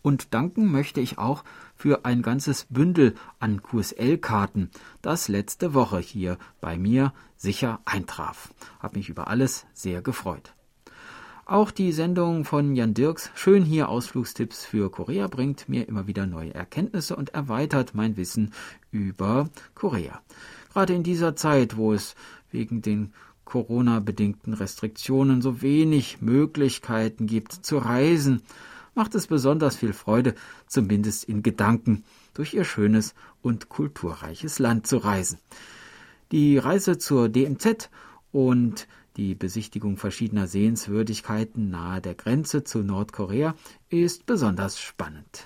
Und 0.00 0.32
danken 0.32 0.70
möchte 0.70 1.00
ich 1.00 1.18
auch 1.18 1.42
für 1.74 2.04
ein 2.04 2.22
ganzes 2.22 2.66
Bündel 2.70 3.16
an 3.40 3.64
QSL-Karten, 3.64 4.70
das 5.02 5.26
letzte 5.26 5.74
Woche 5.74 5.98
hier 5.98 6.38
bei 6.60 6.78
mir 6.78 7.12
sicher 7.36 7.80
eintraf. 7.84 8.54
Hab 8.78 8.94
mich 8.94 9.08
über 9.08 9.26
alles 9.26 9.66
sehr 9.74 10.02
gefreut. 10.02 10.54
Auch 11.46 11.72
die 11.72 11.90
Sendung 11.90 12.44
von 12.44 12.76
Jan 12.76 12.94
Dirks 12.94 13.32
Schön 13.34 13.64
hier 13.64 13.88
Ausflugstipps 13.88 14.64
für 14.64 14.88
Korea 14.88 15.26
bringt 15.26 15.68
mir 15.68 15.88
immer 15.88 16.06
wieder 16.06 16.26
neue 16.26 16.54
Erkenntnisse 16.54 17.16
und 17.16 17.30
erweitert 17.30 17.92
mein 17.92 18.16
Wissen 18.16 18.52
über 18.92 19.50
Korea. 19.74 20.20
Gerade 20.72 20.94
in 20.94 21.02
dieser 21.02 21.36
Zeit, 21.36 21.76
wo 21.76 21.92
es 21.92 22.14
wegen 22.50 22.82
den 22.82 23.12
Corona-bedingten 23.44 24.54
Restriktionen 24.54 25.42
so 25.42 25.62
wenig 25.62 26.20
Möglichkeiten 26.20 27.26
gibt 27.26 27.52
zu 27.52 27.78
reisen, 27.78 28.42
macht 28.94 29.14
es 29.14 29.26
besonders 29.26 29.76
viel 29.76 29.92
Freude, 29.92 30.34
zumindest 30.66 31.24
in 31.24 31.42
Gedanken, 31.42 32.04
durch 32.34 32.54
ihr 32.54 32.64
schönes 32.64 33.14
und 33.42 33.68
kulturreiches 33.68 34.58
Land 34.58 34.86
zu 34.86 34.98
reisen. 34.98 35.38
Die 36.30 36.58
Reise 36.58 36.98
zur 36.98 37.28
DMZ 37.28 37.90
und 38.30 38.86
die 39.16 39.34
Besichtigung 39.34 39.96
verschiedener 39.96 40.46
Sehenswürdigkeiten 40.46 41.70
nahe 41.70 42.00
der 42.00 42.14
Grenze 42.14 42.62
zu 42.62 42.78
Nordkorea 42.78 43.56
ist 43.88 44.26
besonders 44.26 44.80
spannend. 44.80 45.44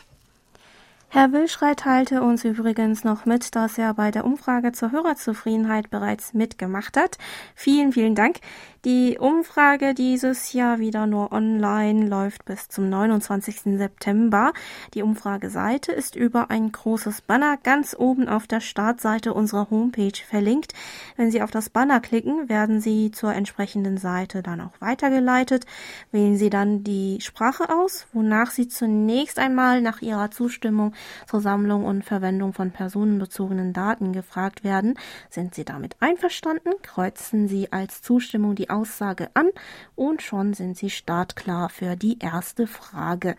Herr 1.14 1.30
Wilschrei 1.30 1.76
teilte 1.76 2.22
uns 2.22 2.44
übrigens 2.44 3.04
noch 3.04 3.24
mit, 3.24 3.54
dass 3.54 3.78
er 3.78 3.94
bei 3.94 4.10
der 4.10 4.24
Umfrage 4.24 4.72
zur 4.72 4.90
Hörerzufriedenheit 4.90 5.88
bereits 5.88 6.34
mitgemacht 6.34 6.96
hat. 6.96 7.18
Vielen, 7.54 7.92
vielen 7.92 8.16
Dank. 8.16 8.40
Die 8.84 9.16
Umfrage 9.18 9.94
dieses 9.94 10.52
Jahr 10.52 10.78
wieder 10.80 11.06
nur 11.06 11.32
online 11.32 12.06
läuft 12.06 12.44
bis 12.44 12.68
zum 12.68 12.90
29. 12.90 13.78
September. 13.78 14.52
Die 14.92 15.02
Umfrageseite 15.02 15.92
ist 15.92 16.16
über 16.16 16.50
ein 16.50 16.70
großes 16.70 17.22
Banner 17.22 17.58
ganz 17.62 17.96
oben 17.98 18.28
auf 18.28 18.46
der 18.46 18.60
Startseite 18.60 19.32
unserer 19.32 19.70
Homepage 19.70 20.18
verlinkt. 20.28 20.74
Wenn 21.16 21.30
Sie 21.30 21.40
auf 21.40 21.50
das 21.50 21.70
Banner 21.70 22.00
klicken, 22.00 22.50
werden 22.50 22.80
Sie 22.82 23.12
zur 23.12 23.32
entsprechenden 23.32 23.96
Seite 23.96 24.42
dann 24.42 24.60
auch 24.60 24.78
weitergeleitet. 24.80 25.64
Wählen 26.10 26.36
Sie 26.36 26.50
dann 26.50 26.84
die 26.84 27.20
Sprache 27.22 27.70
aus, 27.70 28.06
wonach 28.12 28.50
Sie 28.50 28.68
zunächst 28.68 29.38
einmal 29.38 29.80
nach 29.80 30.02
Ihrer 30.02 30.30
Zustimmung 30.30 30.92
zur 31.26 31.40
Sammlung 31.40 31.84
und 31.84 32.04
Verwendung 32.04 32.52
von 32.52 32.70
personenbezogenen 32.70 33.72
Daten 33.72 34.12
gefragt 34.12 34.64
werden. 34.64 34.98
Sind 35.30 35.54
Sie 35.54 35.64
damit 35.64 35.96
einverstanden? 36.00 36.70
Kreuzen 36.82 37.48
Sie 37.48 37.72
als 37.72 38.02
Zustimmung 38.02 38.54
die 38.54 38.70
Aussage 38.70 39.30
an 39.34 39.50
und 39.94 40.22
schon 40.22 40.54
sind 40.54 40.76
Sie 40.76 40.90
startklar 40.90 41.68
für 41.68 41.96
die 41.96 42.18
erste 42.18 42.66
Frage. 42.66 43.36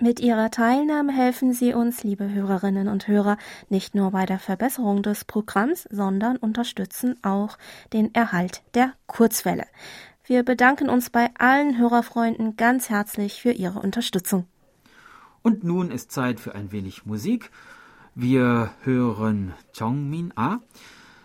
Mit 0.00 0.20
Ihrer 0.20 0.52
Teilnahme 0.52 1.12
helfen 1.12 1.52
Sie 1.52 1.74
uns, 1.74 2.04
liebe 2.04 2.32
Hörerinnen 2.32 2.86
und 2.86 3.08
Hörer, 3.08 3.36
nicht 3.68 3.96
nur 3.96 4.12
bei 4.12 4.26
der 4.26 4.38
Verbesserung 4.38 5.02
des 5.02 5.24
Programms, 5.24 5.88
sondern 5.90 6.36
unterstützen 6.36 7.16
auch 7.24 7.58
den 7.92 8.14
Erhalt 8.14 8.62
der 8.74 8.92
Kurzwelle. 9.08 9.66
Wir 10.24 10.44
bedanken 10.44 10.88
uns 10.88 11.10
bei 11.10 11.30
allen 11.36 11.78
Hörerfreunden 11.78 12.56
ganz 12.56 12.90
herzlich 12.90 13.42
für 13.42 13.50
Ihre 13.50 13.80
Unterstützung. 13.80 14.46
Und 15.48 15.64
nun 15.64 15.90
ist 15.90 16.12
Zeit 16.12 16.40
für 16.40 16.54
ein 16.54 16.72
wenig 16.72 17.06
Musik. 17.06 17.50
Wir 18.14 18.74
hören 18.82 19.54
Jongmin 19.72 20.34
A. 20.36 20.58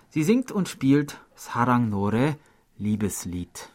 Sie 0.08 0.24
singt 0.24 0.50
und 0.50 0.70
spielt 0.70 1.20
Sarang 1.36 1.90
Nore 1.90 2.38
Liebeslied. 2.78 3.73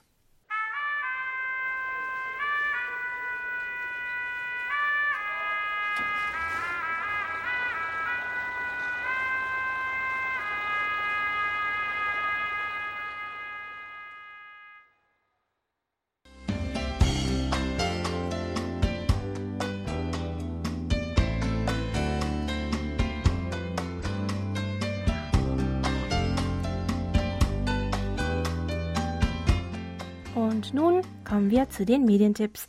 Und 30.58 30.74
nun 30.74 31.02
kommen 31.22 31.52
wir 31.52 31.70
zu 31.70 31.84
den 31.84 32.04
Medientipps. 32.04 32.66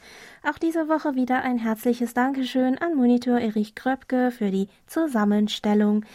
Auch 0.47 0.59
diese 0.59 0.87
Woche 0.87 1.15
wieder 1.15 1.41
ein 1.41 1.57
herzliches 1.57 2.13
Dankeschön 2.13 2.77
an 2.77 2.93
Monitor 2.93 3.39
Erich 3.39 3.73
Kröpke 3.73 4.29
für 4.29 4.51
die 4.51 4.67
Zusammenstellung. 4.85 6.05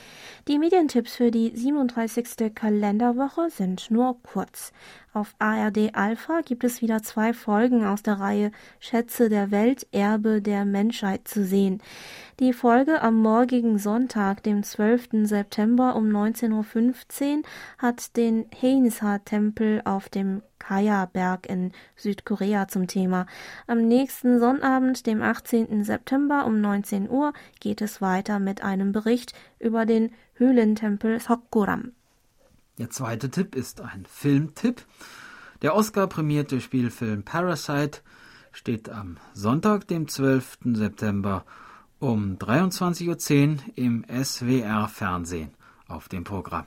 Die 0.46 0.60
Medientipps 0.60 1.16
für 1.16 1.32
die 1.32 1.50
37. 1.50 2.54
Kalenderwoche 2.54 3.50
sind 3.50 3.90
nur 3.90 4.22
kurz. 4.22 4.72
Auf 5.14 5.37
ARD 5.38 5.94
Alpha 5.94 6.40
gibt 6.40 6.64
es 6.64 6.83
wieder 6.83 7.00
zwei 7.05 7.33
Folgen 7.33 7.85
aus 7.85 8.03
der 8.03 8.18
Reihe 8.18 8.50
Schätze 8.81 9.29
der 9.29 9.53
Welt, 9.53 9.87
Erbe 9.92 10.42
der 10.42 10.64
Menschheit 10.64 11.29
zu 11.29 11.44
sehen. 11.44 11.81
Die 12.40 12.53
Folge 12.53 13.00
am 13.00 13.22
morgigen 13.22 13.79
Sonntag, 13.79 14.42
dem 14.42 14.64
12. 14.64 15.29
September 15.29 15.94
um 15.94 16.09
19.15 16.09 17.37
Uhr, 17.37 17.42
hat 17.79 18.16
den 18.16 18.46
Heinsa-Tempel 18.61 19.83
auf 19.85 20.09
dem 20.09 20.42
Kaya-Berg 20.59 21.48
in 21.48 21.70
Südkorea 21.94 22.66
zum 22.66 22.88
Thema. 22.88 23.27
Am 23.68 23.87
nächsten 23.87 24.40
Sonnabend, 24.40 25.07
dem 25.07 25.22
18. 25.22 25.85
September 25.85 26.44
um 26.44 26.61
19 26.61 27.09
Uhr, 27.09 27.35
geht 27.61 27.83
es 27.83 28.03
weiter 28.03 28.40
mit 28.40 28.64
einem 28.64 28.90
Bericht 28.90 29.33
über 29.61 29.87
den 29.87 30.11
Höhlentempel 30.35 31.20
Sokguram. 31.20 31.92
Der 32.78 32.90
zweite 32.90 33.30
Tipp 33.30 33.54
ist 33.54 33.80
ein 33.80 34.04
Filmtipp. 34.08 34.84
Der 35.62 35.76
Oscar-prämierte 35.76 36.60
Spielfilm 36.60 37.22
Parasite 37.22 38.00
steht 38.52 38.88
am 38.88 39.18
Sonntag, 39.32 39.87
dem 39.87 40.08
12. 40.08 40.58
September 40.72 41.44
um 42.00 42.37
23.10 42.37 43.08
Uhr 43.08 43.72
im 43.76 44.04
SWR-Fernsehen 44.08 45.54
auf 45.87 46.08
dem 46.08 46.24
Programm. 46.24 46.66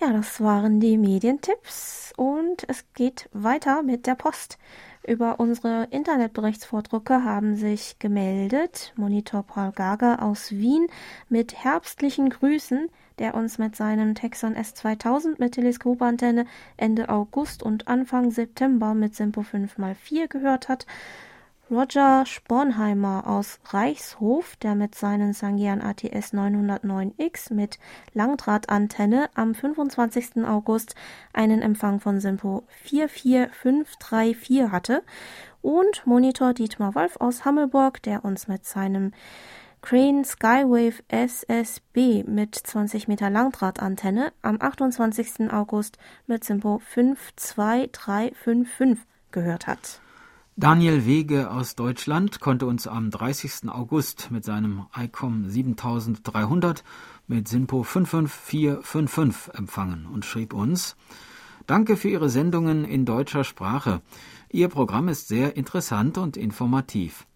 Ja, 0.00 0.12
das 0.12 0.40
waren 0.40 0.80
die 0.80 0.98
Medientipps 0.98 2.12
und 2.16 2.68
es 2.68 2.84
geht 2.94 3.28
weiter 3.32 3.82
mit 3.82 4.06
der 4.06 4.14
Post. 4.16 4.58
Über 5.08 5.40
unsere 5.40 5.84
Internetberichtsvordrucke 5.90 7.24
haben 7.24 7.56
sich 7.56 7.98
gemeldet 7.98 8.92
Monitor 8.94 9.42
Paul 9.42 9.72
Gager 9.72 10.22
aus 10.22 10.52
Wien 10.52 10.86
mit 11.30 11.64
herbstlichen 11.64 12.28
Grüßen, 12.28 12.90
der 13.18 13.34
uns 13.34 13.56
mit 13.56 13.74
seinem 13.74 14.14
Texon 14.14 14.54
S2000 14.54 15.36
mit 15.38 15.52
Teleskopantenne 15.52 16.44
Ende 16.76 17.08
August 17.08 17.62
und 17.62 17.88
Anfang 17.88 18.30
September 18.30 18.92
mit 18.92 19.14
Simpo 19.14 19.40
5x4 19.40 20.28
gehört 20.28 20.68
hat. 20.68 20.84
Roger 21.70 22.24
Spornheimer 22.24 23.26
aus 23.26 23.60
Reichshof, 23.66 24.56
der 24.56 24.74
mit 24.74 24.94
seinen 24.94 25.34
Sangean 25.34 25.82
ATS 25.82 26.32
909X 26.32 27.52
mit 27.52 27.78
Langdrahtantenne 28.14 29.28
am 29.34 29.54
25. 29.54 30.46
August 30.46 30.94
einen 31.34 31.60
Empfang 31.60 32.00
von 32.00 32.20
Simpo 32.20 32.64
44534 32.84 34.70
hatte 34.70 35.02
und 35.60 36.06
Monitor 36.06 36.54
Dietmar 36.54 36.94
Wolf 36.94 37.16
aus 37.20 37.44
Hammelburg, 37.44 38.02
der 38.02 38.24
uns 38.24 38.48
mit 38.48 38.64
seinem 38.64 39.12
Crane 39.82 40.24
Skywave 40.24 41.02
SSB 41.08 42.24
mit 42.26 42.54
20 42.54 43.08
Meter 43.08 43.28
Langdrahtantenne 43.28 44.32
am 44.40 44.56
28. 44.58 45.52
August 45.52 45.98
mit 46.26 46.44
Simpo 46.44 46.78
52355 46.78 49.06
gehört 49.32 49.66
hat. 49.66 50.00
Daniel 50.60 51.06
Wege 51.06 51.52
aus 51.52 51.76
Deutschland 51.76 52.40
konnte 52.40 52.66
uns 52.66 52.88
am 52.88 53.12
30. 53.12 53.68
August 53.68 54.32
mit 54.32 54.44
seinem 54.44 54.86
ICOM 54.92 55.48
7300 55.48 56.82
mit 57.28 57.46
SINPO 57.46 57.84
55455 57.84 59.54
empfangen 59.54 60.06
und 60.06 60.24
schrieb 60.24 60.52
uns 60.52 60.96
Danke 61.68 61.96
für 61.96 62.08
Ihre 62.08 62.28
Sendungen 62.28 62.84
in 62.84 63.04
deutscher 63.04 63.44
Sprache. 63.44 64.02
Ihr 64.50 64.68
Programm 64.68 65.06
ist 65.06 65.28
sehr 65.28 65.56
interessant 65.56 66.18
und 66.18 66.36
informativ. 66.36 67.28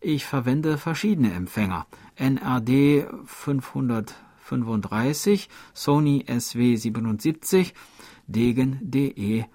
Ich 0.00 0.24
verwende 0.24 0.78
verschiedene 0.78 1.32
Empfänger. 1.32 1.88
NRD 2.14 3.08
535, 3.24 5.48
Sony 5.74 6.24
SW 6.28 6.76
77, 6.76 7.74
Degen 8.28 8.78
DE 8.82 9.46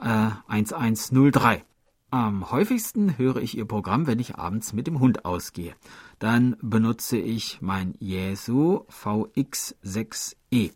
äh, 0.00 0.30
1103. 0.48 1.62
Am 2.10 2.50
häufigsten 2.50 3.18
höre 3.18 3.36
ich 3.36 3.58
Ihr 3.58 3.66
Programm, 3.66 4.06
wenn 4.06 4.18
ich 4.18 4.36
abends 4.36 4.72
mit 4.72 4.86
dem 4.86 4.98
Hund 4.98 5.26
ausgehe. 5.26 5.74
Dann 6.18 6.56
benutze 6.62 7.18
ich 7.18 7.60
mein 7.60 7.94
Jesu 7.98 8.86
VX6E. 8.88 10.72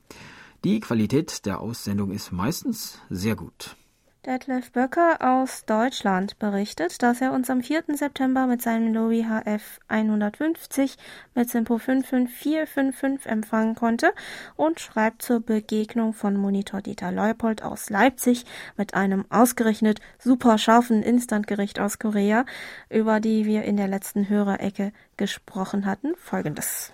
Die 0.63 0.81
Qualität 0.81 1.47
der 1.47 1.61
Aussendung 1.61 2.11
ist 2.11 2.33
meistens 2.33 3.01
sehr 3.09 3.35
gut. 3.35 3.77
Detlef 4.25 4.71
Böcker 4.71 5.17
aus 5.19 5.65
Deutschland 5.65 6.39
berichtet, 6.39 7.03
dass 7.03 7.21
er 7.21 7.33
uns 7.33 7.51
am 7.51 7.61
4. 7.61 7.83
September 7.89 8.47
mit 8.47 8.63
seinem 8.63 8.95
Lowy 8.95 9.25
HF 9.25 9.81
150 9.89 10.97
mit 11.35 11.51
Simpo 11.51 11.77
55455 11.79 13.27
empfangen 13.27 13.75
konnte 13.75 14.13
und 14.55 14.79
schreibt 14.79 15.23
zur 15.23 15.41
Begegnung 15.41 16.13
von 16.13 16.37
Monitor 16.37 16.83
Dieter 16.83 17.11
Leupold 17.11 17.65
aus 17.65 17.91
Leipzig 17.91 18.45
mit 18.77 18.95
einem 18.95 19.25
ausgerechnet 19.29 20.01
super 20.21 20.57
scharfen 20.57 21.03
Instantgericht 21.03 21.81
aus 21.81 21.99
Korea, 21.99 22.45
über 22.91 23.19
die 23.19 23.45
wir 23.45 23.65
in 23.65 23.77
der 23.77 23.89
letzten 23.89 24.29
Hörerecke 24.29 24.93
gesprochen 25.17 25.85
hatten, 25.85 26.15
folgendes. 26.15 26.93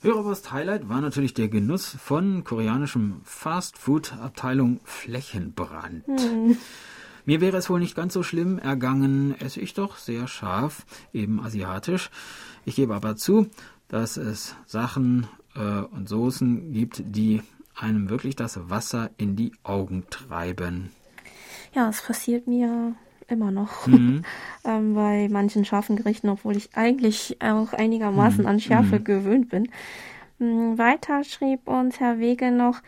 Hörerwurst 0.00 0.52
Highlight 0.52 0.88
war 0.88 1.00
natürlich 1.00 1.34
der 1.34 1.48
Genuss 1.48 1.88
von 1.88 2.44
koreanischem 2.44 3.20
Fast-Food-Abteilung 3.24 4.78
Flächenbrand. 4.84 6.06
Hm. 6.06 6.56
Mir 7.24 7.40
wäre 7.40 7.56
es 7.56 7.68
wohl 7.68 7.80
nicht 7.80 7.96
ganz 7.96 8.14
so 8.14 8.22
schlimm 8.22 8.60
ergangen, 8.60 9.34
esse 9.40 9.60
ich 9.60 9.74
doch 9.74 9.96
sehr 9.96 10.28
scharf, 10.28 10.86
eben 11.12 11.40
asiatisch. 11.40 12.10
Ich 12.64 12.76
gebe 12.76 12.94
aber 12.94 13.16
zu, 13.16 13.48
dass 13.88 14.16
es 14.16 14.54
Sachen 14.66 15.26
äh, 15.56 15.80
und 15.80 16.08
Soßen 16.08 16.72
gibt, 16.72 17.02
die 17.04 17.42
einem 17.74 18.08
wirklich 18.08 18.36
das 18.36 18.70
Wasser 18.70 19.10
in 19.16 19.34
die 19.34 19.52
Augen 19.64 20.04
treiben. 20.10 20.90
Ja, 21.74 21.88
es 21.88 22.02
passiert 22.02 22.46
mir 22.46 22.94
immer 23.28 23.50
noch 23.50 23.86
mhm. 23.86 24.22
ähm, 24.64 24.94
bei 24.94 25.28
manchen 25.30 25.64
scharfen 25.64 25.96
Gerichten, 25.96 26.28
obwohl 26.28 26.56
ich 26.56 26.70
eigentlich 26.74 27.38
auch 27.42 27.72
einigermaßen 27.72 28.42
mhm. 28.42 28.48
an 28.48 28.60
Schärfe 28.60 28.98
mhm. 28.98 29.04
gewöhnt 29.04 29.48
bin. 29.48 29.68
Ähm, 30.40 30.78
weiter 30.78 31.24
schrieb 31.24 31.68
uns 31.68 32.00
Herr 32.00 32.18
Wege 32.18 32.50
noch, 32.50 32.80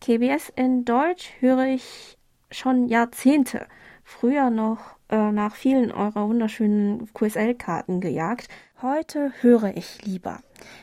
KBS 0.00 0.50
in 0.56 0.84
Deutsch 0.84 1.30
höre 1.40 1.66
ich 1.66 2.16
schon 2.50 2.88
Jahrzehnte. 2.88 3.66
Früher 4.02 4.50
noch 4.50 4.96
äh, 5.10 5.30
nach 5.30 5.54
vielen 5.54 5.92
eurer 5.92 6.28
wunderschönen 6.28 7.12
QSL-Karten 7.12 8.00
gejagt. 8.00 8.48
Heute 8.82 9.32
höre 9.40 9.76
ich 9.76 10.04
lieber. 10.04 10.40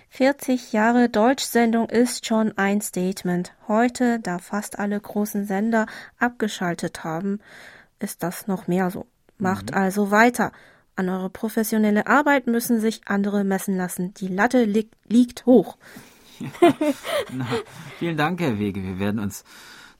40 0.09 0.71
Jahre 0.71 1.09
Deutschsendung 1.09 1.89
ist 1.89 2.25
schon 2.25 2.55
ein 2.57 2.79
Statement. 2.81 3.53
Heute, 3.67 4.19
da 4.19 4.37
fast 4.37 4.79
alle 4.79 4.99
großen 4.99 5.45
Sender 5.45 5.87
abgeschaltet 6.19 7.03
haben, 7.03 7.39
ist 7.99 8.23
das 8.23 8.47
noch 8.47 8.67
mehr 8.67 8.89
so. 8.91 9.07
Macht 9.37 9.71
mhm. 9.71 9.77
also 9.77 10.11
weiter. 10.11 10.51
An 10.95 11.09
eure 11.09 11.29
professionelle 11.29 12.07
Arbeit 12.07 12.47
müssen 12.47 12.79
sich 12.79 13.01
andere 13.05 13.43
messen 13.43 13.77
lassen. 13.77 14.13
Die 14.15 14.27
Latte 14.27 14.63
li 14.63 14.89
liegt 15.07 15.45
hoch. 15.45 15.77
Ja, 16.39 16.49
na, 17.31 17.47
vielen 17.99 18.17
Dank, 18.17 18.39
Herr 18.41 18.59
Wege. 18.59 18.83
Wir 18.83 18.99
werden 18.99 19.19
uns 19.19 19.43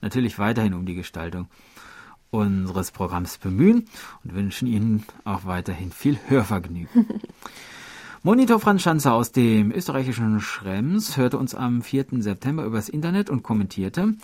natürlich 0.01 0.39
weiterhin 0.39 0.73
um 0.73 0.85
die 0.85 0.95
Gestaltung 0.95 1.47
unseres 2.29 2.91
Programms 2.91 3.37
bemühen 3.37 3.85
und 4.23 4.35
wünschen 4.35 4.67
Ihnen 4.67 5.05
auch 5.23 5.45
weiterhin 5.45 5.91
viel 5.91 6.19
Hörvergnügen. 6.27 7.21
Monitor 8.23 8.59
Franz 8.59 8.81
Schanzer 8.81 9.13
aus 9.13 9.31
dem 9.31 9.71
österreichischen 9.71 10.39
Schrems 10.39 11.17
hörte 11.17 11.37
uns 11.37 11.53
am 11.53 11.83
4. 11.83 12.07
September 12.19 12.65
übers 12.65 12.89
Internet 12.89 13.29
und 13.29 13.43
kommentierte, 13.43 14.15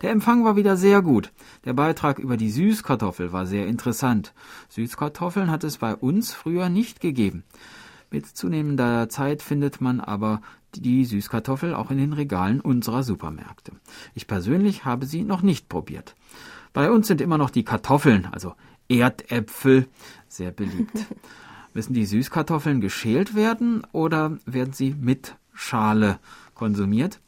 der 0.00 0.10
Empfang 0.10 0.42
war 0.42 0.56
wieder 0.56 0.78
sehr 0.78 1.02
gut. 1.02 1.32
Der 1.66 1.74
Beitrag 1.74 2.18
über 2.18 2.38
die 2.38 2.50
Süßkartoffel 2.50 3.32
war 3.32 3.44
sehr 3.44 3.66
interessant. 3.66 4.32
Süßkartoffeln 4.70 5.50
hat 5.50 5.64
es 5.64 5.76
bei 5.76 5.94
uns 5.94 6.32
früher 6.32 6.70
nicht 6.70 7.00
gegeben. 7.00 7.44
Mit 8.10 8.26
zunehmender 8.26 9.10
Zeit 9.10 9.42
findet 9.42 9.82
man 9.82 10.00
aber 10.00 10.40
die 10.74 11.04
Süßkartoffel 11.04 11.74
auch 11.74 11.90
in 11.90 11.98
den 11.98 12.14
Regalen 12.14 12.62
unserer 12.62 13.02
Supermärkte. 13.02 13.72
Ich 14.14 14.26
persönlich 14.26 14.86
habe 14.86 15.04
sie 15.04 15.24
noch 15.24 15.42
nicht 15.42 15.68
probiert. 15.68 16.14
Bei 16.72 16.90
uns 16.90 17.06
sind 17.06 17.20
immer 17.20 17.36
noch 17.36 17.50
die 17.50 17.64
Kartoffeln, 17.64 18.26
also 18.32 18.54
Erdäpfel, 18.88 19.88
sehr 20.26 20.52
beliebt. 20.52 21.06
Müssen 21.74 21.94
die 21.94 22.06
Süßkartoffeln 22.06 22.80
geschält 22.80 23.34
werden 23.34 23.86
oder 23.92 24.38
werden 24.44 24.72
sie 24.72 24.94
mit 24.98 25.36
Schale 25.54 26.18
konsumiert? 26.54 27.20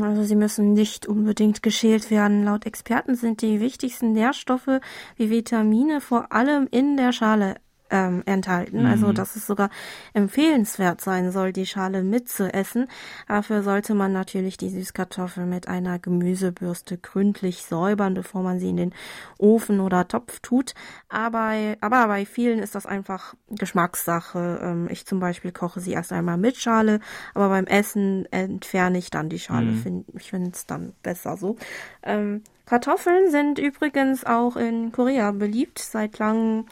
Also 0.00 0.22
sie 0.22 0.36
müssen 0.36 0.74
nicht 0.74 1.06
unbedingt 1.06 1.62
geschält 1.62 2.10
werden. 2.10 2.44
Laut 2.44 2.66
Experten 2.66 3.16
sind 3.16 3.42
die 3.42 3.60
wichtigsten 3.60 4.12
Nährstoffe 4.12 4.80
wie 5.16 5.30
Vitamine 5.30 6.00
vor 6.00 6.32
allem 6.32 6.68
in 6.70 6.96
der 6.96 7.12
Schale 7.12 7.56
ähm, 7.92 8.22
enthalten. 8.26 8.78
Also, 8.78 8.86
mhm. 8.86 8.92
Also 9.02 9.12
dass 9.12 9.36
es 9.36 9.46
sogar 9.46 9.70
empfehlenswert 10.14 11.00
sein 11.00 11.30
soll, 11.30 11.52
die 11.52 11.66
Schale 11.66 12.02
mitzuessen. 12.02 12.88
Dafür 13.28 13.62
sollte 13.62 13.94
man 13.94 14.12
natürlich 14.12 14.56
die 14.56 14.70
Süßkartoffel 14.70 15.44
mit 15.44 15.68
einer 15.68 15.98
Gemüsebürste 15.98 16.98
gründlich 16.98 17.64
säubern, 17.64 18.14
bevor 18.14 18.42
man 18.42 18.58
sie 18.58 18.70
in 18.70 18.76
den 18.76 18.94
Ofen 19.38 19.80
oder 19.80 20.08
Topf 20.08 20.40
tut. 20.40 20.74
Aber, 21.08 21.52
aber 21.80 22.06
bei 22.06 22.24
vielen 22.24 22.60
ist 22.60 22.74
das 22.74 22.86
einfach 22.86 23.34
Geschmackssache. 23.50 24.60
Ähm, 24.62 24.88
ich 24.90 25.04
zum 25.04 25.20
Beispiel 25.20 25.52
koche 25.52 25.80
sie 25.80 25.92
erst 25.92 26.12
einmal 26.12 26.38
mit 26.38 26.56
Schale, 26.56 27.00
aber 27.34 27.48
beim 27.50 27.66
Essen 27.66 28.26
entferne 28.32 28.98
ich 28.98 29.10
dann 29.10 29.28
die 29.28 29.38
Schale. 29.38 29.66
Mhm. 29.66 30.04
ich 30.14 30.30
finde 30.30 30.50
es 30.54 30.66
dann 30.66 30.94
besser 31.02 31.36
so. 31.36 31.56
Ähm, 32.02 32.42
Kartoffeln 32.64 33.30
sind 33.30 33.58
übrigens 33.58 34.24
auch 34.24 34.56
in 34.56 34.92
Korea 34.92 35.32
beliebt. 35.32 35.78
Seit 35.78 36.18
langem 36.18 36.66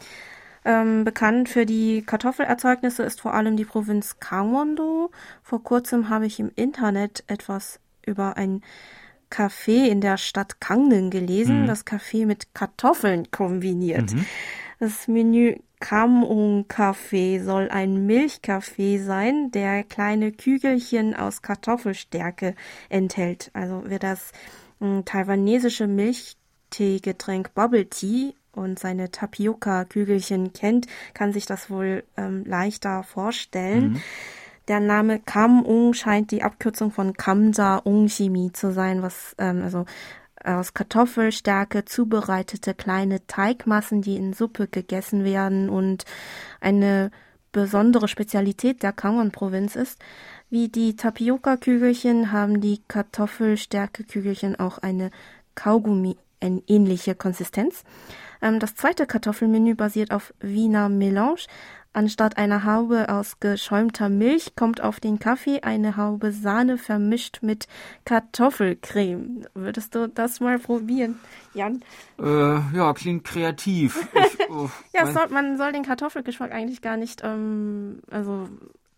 ähm, 0.63 1.03
bekannt 1.03 1.49
für 1.49 1.65
die 1.65 2.03
Kartoffelerzeugnisse 2.05 3.03
ist 3.03 3.21
vor 3.21 3.33
allem 3.33 3.57
die 3.57 3.65
Provinz 3.65 4.19
Gangwon-do. 4.19 5.11
Vor 5.41 5.63
kurzem 5.63 6.09
habe 6.09 6.25
ich 6.25 6.39
im 6.39 6.51
Internet 6.55 7.23
etwas 7.27 7.79
über 8.05 8.37
ein 8.37 8.61
Café 9.31 9.87
in 9.87 10.01
der 10.01 10.17
Stadt 10.17 10.59
Gangneung 10.59 11.09
gelesen, 11.09 11.63
mhm. 11.63 11.67
das 11.67 11.87
Café 11.87 12.25
mit 12.25 12.53
Kartoffeln 12.53 13.31
kombiniert. 13.31 14.13
Mhm. 14.13 14.25
Das 14.79 15.07
Menü 15.07 15.55
Kamung 15.79 16.67
Kaffee 16.67 17.39
soll 17.39 17.69
ein 17.69 18.05
Milchkaffee 18.05 18.99
sein, 18.99 19.51
der 19.51 19.83
kleine 19.83 20.31
Kügelchen 20.31 21.15
aus 21.15 21.41
Kartoffelstärke 21.41 22.55
enthält. 22.89 23.49
Also 23.53 23.83
wer 23.85 23.99
das 23.99 24.31
hm, 24.79 25.05
taiwanesische 25.05 25.87
Milchteegetränk 25.87 27.53
Bubble 27.55 27.89
Tea 27.89 28.35
und 28.53 28.79
seine 28.79 29.11
Tapioca-Kügelchen 29.11 30.53
kennt, 30.53 30.87
kann 31.13 31.33
sich 31.33 31.45
das 31.45 31.69
wohl 31.69 32.03
ähm, 32.17 32.43
leichter 32.45 33.03
vorstellen. 33.03 33.93
Mhm. 33.93 34.01
Der 34.67 34.79
Name 34.79 35.19
Kam 35.19 35.63
Ung 35.63 35.93
scheint 35.93 36.31
die 36.31 36.43
Abkürzung 36.43 36.91
von 36.91 37.13
Kamsa 37.13 37.77
Ung 37.77 38.07
Shimi 38.07 38.51
zu 38.53 38.71
sein, 38.71 39.01
was 39.01 39.35
ähm, 39.37 39.61
also 39.63 39.85
aus 40.43 40.73
Kartoffelstärke 40.73 41.85
zubereitete 41.85 42.73
kleine 42.73 43.25
Teigmassen, 43.27 44.01
die 44.01 44.17
in 44.17 44.33
Suppe 44.33 44.67
gegessen 44.67 45.23
werden 45.23 45.69
und 45.69 46.05
eine 46.59 47.11
besondere 47.51 48.07
Spezialität 48.07 48.81
der 48.81 48.93
Kangon-Provinz 48.93 49.75
ist. 49.75 49.99
Wie 50.49 50.69
die 50.69 50.95
Tapioca-Kügelchen 50.95 52.31
haben 52.31 52.61
die 52.61 52.81
Kartoffelstärke-Kügelchen 52.87 54.59
auch 54.59 54.79
eine 54.79 55.11
Kaugummi-ähnliche 55.55 57.15
Konsistenz. 57.15 57.83
Ähm, 58.41 58.59
das 58.59 58.75
zweite 58.75 59.05
Kartoffelmenü 59.05 59.75
basiert 59.75 60.11
auf 60.11 60.33
Wiener 60.39 60.89
Melange, 60.89 61.47
Anstatt 61.93 62.37
einer 62.37 62.63
Haube 62.63 63.09
aus 63.09 63.41
geschäumter 63.41 64.07
Milch 64.07 64.55
kommt 64.55 64.79
auf 64.79 65.01
den 65.01 65.19
Kaffee 65.19 65.59
eine 65.61 65.97
Haube 65.97 66.31
Sahne 66.31 66.77
vermischt 66.77 67.39
mit 67.41 67.67
Kartoffelcreme. 68.05 69.45
Würdest 69.53 69.93
du 69.93 70.07
das 70.07 70.39
mal 70.39 70.57
probieren, 70.57 71.19
Jan? 71.53 71.83
Äh, 72.17 72.77
ja, 72.77 72.93
klingt 72.93 73.25
kreativ. 73.25 74.07
Ich, 74.21 74.49
oh, 74.49 74.69
ja, 74.93 75.05
soll, 75.07 75.27
man 75.29 75.57
soll 75.57 75.71
den 75.71 75.83
Kartoffelgeschmack 75.83 76.51
eigentlich 76.51 76.81
gar 76.81 76.95
nicht 76.95 77.21
ähm, 77.23 78.01
also, 78.09 78.47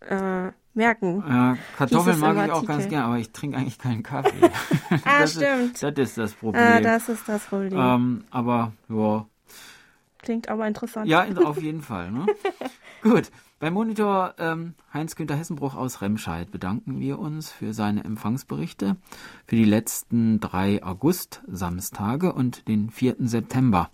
äh, 0.00 0.50
merken. 0.74 1.24
Ja, 1.28 1.56
Kartoffeln 1.76 2.20
mag 2.20 2.46
ich 2.46 2.52
auch 2.52 2.64
ganz 2.64 2.88
gerne, 2.88 3.06
aber 3.06 3.18
ich 3.18 3.32
trinke 3.32 3.56
eigentlich 3.56 3.78
keinen 3.78 4.02
Kaffee. 4.02 4.50
ah, 5.04 5.20
das 5.20 5.32
stimmt. 5.32 5.74
Ist, 5.74 5.82
das 5.82 5.94
ist 5.96 6.18
das 6.18 6.32
Problem. 6.34 6.62
Ah, 6.62 6.80
das 6.80 7.08
ist 7.08 7.28
das 7.28 7.44
Problem. 7.44 7.78
Ähm, 7.78 8.24
aber, 8.30 8.72
ja. 8.88 9.26
Klingt 10.24 10.48
aber 10.48 10.66
interessant. 10.66 11.06
Ja, 11.06 11.26
auf 11.44 11.60
jeden 11.62 11.82
Fall. 11.82 12.10
Ne? 12.10 12.26
Gut, 13.02 13.30
beim 13.58 13.74
Monitor 13.74 14.34
ähm, 14.38 14.74
Heinz-Günther 14.92 15.36
Hessenbruch 15.36 15.74
aus 15.74 16.00
Remscheid 16.00 16.50
bedanken 16.50 16.98
wir 16.98 17.18
uns 17.18 17.52
für 17.52 17.74
seine 17.74 18.04
Empfangsberichte 18.04 18.96
für 19.46 19.56
die 19.56 19.66
letzten 19.66 20.40
drei 20.40 20.82
August-Samstage 20.82 22.32
und 22.32 22.66
den 22.68 22.88
4. 22.88 23.16
September. 23.20 23.90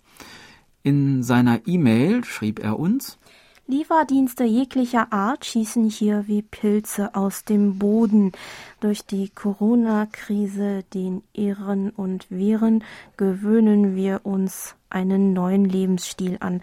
In 0.83 1.21
seiner 1.21 1.67
E-Mail 1.67 2.23
schrieb 2.23 2.59
er 2.59 2.79
uns, 2.79 3.17
Lieferdienste 3.67 4.43
jeglicher 4.43 5.13
Art 5.13 5.45
schießen 5.45 5.89
hier 5.89 6.27
wie 6.27 6.41
Pilze 6.41 7.15
aus 7.15 7.45
dem 7.45 7.77
Boden. 7.77 8.33
Durch 8.81 9.05
die 9.05 9.29
Corona-Krise, 9.29 10.83
den 10.93 11.23
Ehren 11.33 11.91
und 11.91 12.29
Viren, 12.29 12.83
gewöhnen 13.15 13.95
wir 13.95 14.21
uns 14.23 14.75
einen 14.91 15.33
neuen 15.33 15.65
Lebensstil 15.65 16.37
an. 16.39 16.61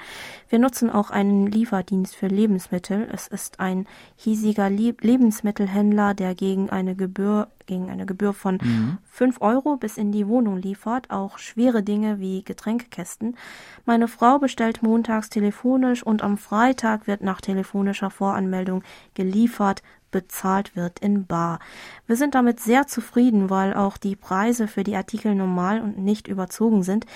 Wir 0.49 0.59
nutzen 0.59 0.91
auch 0.91 1.11
einen 1.11 1.47
Lieferdienst 1.47 2.17
für 2.17 2.29
Lebensmittel. 2.29 3.09
Es 3.13 3.29
ist 3.29 3.61
ein 3.61 3.87
hiesiger 4.17 4.71
Lebensmittelhändler, 4.71 6.15
der 6.15 6.35
gegen 6.35 6.71
eine 6.71 6.95
Gebühr 6.95 7.49
gegen 7.69 7.91
eine 7.91 8.07
Gebühr 8.07 8.33
von 8.33 8.59
mhm. 8.61 8.99
5 9.05 9.41
Euro 9.41 9.77
bis 9.77 9.97
in 9.97 10.11
die 10.11 10.27
Wohnung 10.27 10.57
liefert, 10.57 11.11
auch 11.11 11.39
schwere 11.39 11.85
Dinge 11.85 12.19
wie 12.19 12.43
Getränkekästen. 12.43 13.37
Meine 13.85 14.09
Frau 14.09 14.41
bestellt 14.41 14.83
montags 14.83 15.29
telefonisch 15.29 16.03
und 16.03 16.23
am 16.23 16.37
Freitag 16.39 17.07
wird 17.07 17.23
nach 17.23 17.41
telefonischer 17.41 18.11
Voranmeldung 18.11 18.83
geliefert, 19.15 19.83
bezahlt 20.11 20.77
wird 20.77 20.99
in 20.99 21.27
Bar. 21.27 21.59
Wir 22.07 22.17
sind 22.17 22.35
damit 22.35 22.61
sehr 22.61 22.87
zufrieden, 22.87 23.51
weil 23.51 23.75
auch 23.75 23.97
die 23.97 24.17
Preise 24.17 24.69
für 24.69 24.85
die 24.85 24.97
Artikel 24.97 25.35
normal 25.35 25.81
und 25.81 25.99
nicht 25.99 26.29
überzogen 26.29 26.83
sind. 26.83 27.07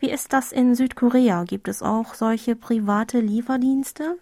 Wie 0.00 0.10
ist 0.10 0.32
das 0.32 0.52
in 0.52 0.74
Südkorea? 0.74 1.44
Gibt 1.44 1.68
es 1.68 1.82
auch 1.82 2.14
solche 2.14 2.56
private 2.56 3.20
Lieferdienste? 3.20 4.16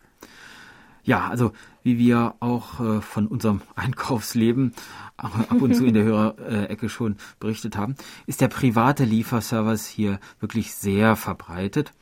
Ja, 1.02 1.28
also 1.28 1.52
wie 1.82 1.98
wir 1.98 2.34
auch 2.40 2.80
äh, 2.80 3.00
von 3.00 3.26
unserem 3.26 3.62
Einkaufsleben 3.74 4.74
ab 5.16 5.60
und 5.60 5.74
zu 5.74 5.84
in 5.84 5.94
der 5.94 6.04
Hörerecke 6.04 6.88
schon 6.88 7.16
berichtet 7.38 7.76
haben, 7.76 7.94
ist 8.26 8.40
der 8.40 8.48
private 8.48 9.04
Lieferservice 9.04 9.86
hier 9.86 10.20
wirklich 10.40 10.74
sehr 10.74 11.16
verbreitet. 11.16 11.92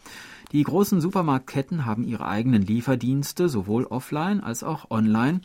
Die 0.53 0.63
großen 0.63 1.01
Supermarktketten 1.01 1.85
haben 1.85 2.05
ihre 2.05 2.27
eigenen 2.27 2.63
Lieferdienste, 2.63 3.49
sowohl 3.49 3.85
offline 3.85 4.41
als 4.41 4.63
auch 4.63 4.91
online 4.91 5.43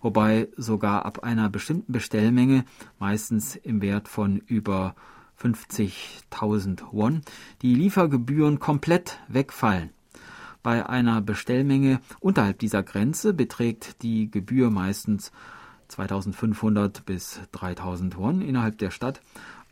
wobei 0.00 0.48
sogar 0.56 1.04
ab 1.04 1.22
einer 1.22 1.48
bestimmten 1.48 1.92
Bestellmenge, 1.92 2.64
meistens 2.98 3.56
im 3.56 3.82
Wert 3.82 4.08
von 4.08 4.38
über 4.38 4.94
50.000 5.40 6.82
Won, 6.92 7.22
die 7.62 7.74
Liefergebühren 7.74 8.58
komplett 8.58 9.18
wegfallen. 9.28 9.90
Bei 10.62 10.86
einer 10.86 11.22
Bestellmenge 11.22 12.00
unterhalb 12.20 12.58
dieser 12.58 12.82
Grenze 12.82 13.32
beträgt 13.32 14.02
die 14.02 14.30
Gebühr 14.30 14.70
meistens 14.70 15.32
2500 15.88 17.04
bis 17.06 17.40
3000 17.52 18.16
Won 18.16 18.42
innerhalb 18.42 18.76
der 18.78 18.90
Stadt, 18.90 19.22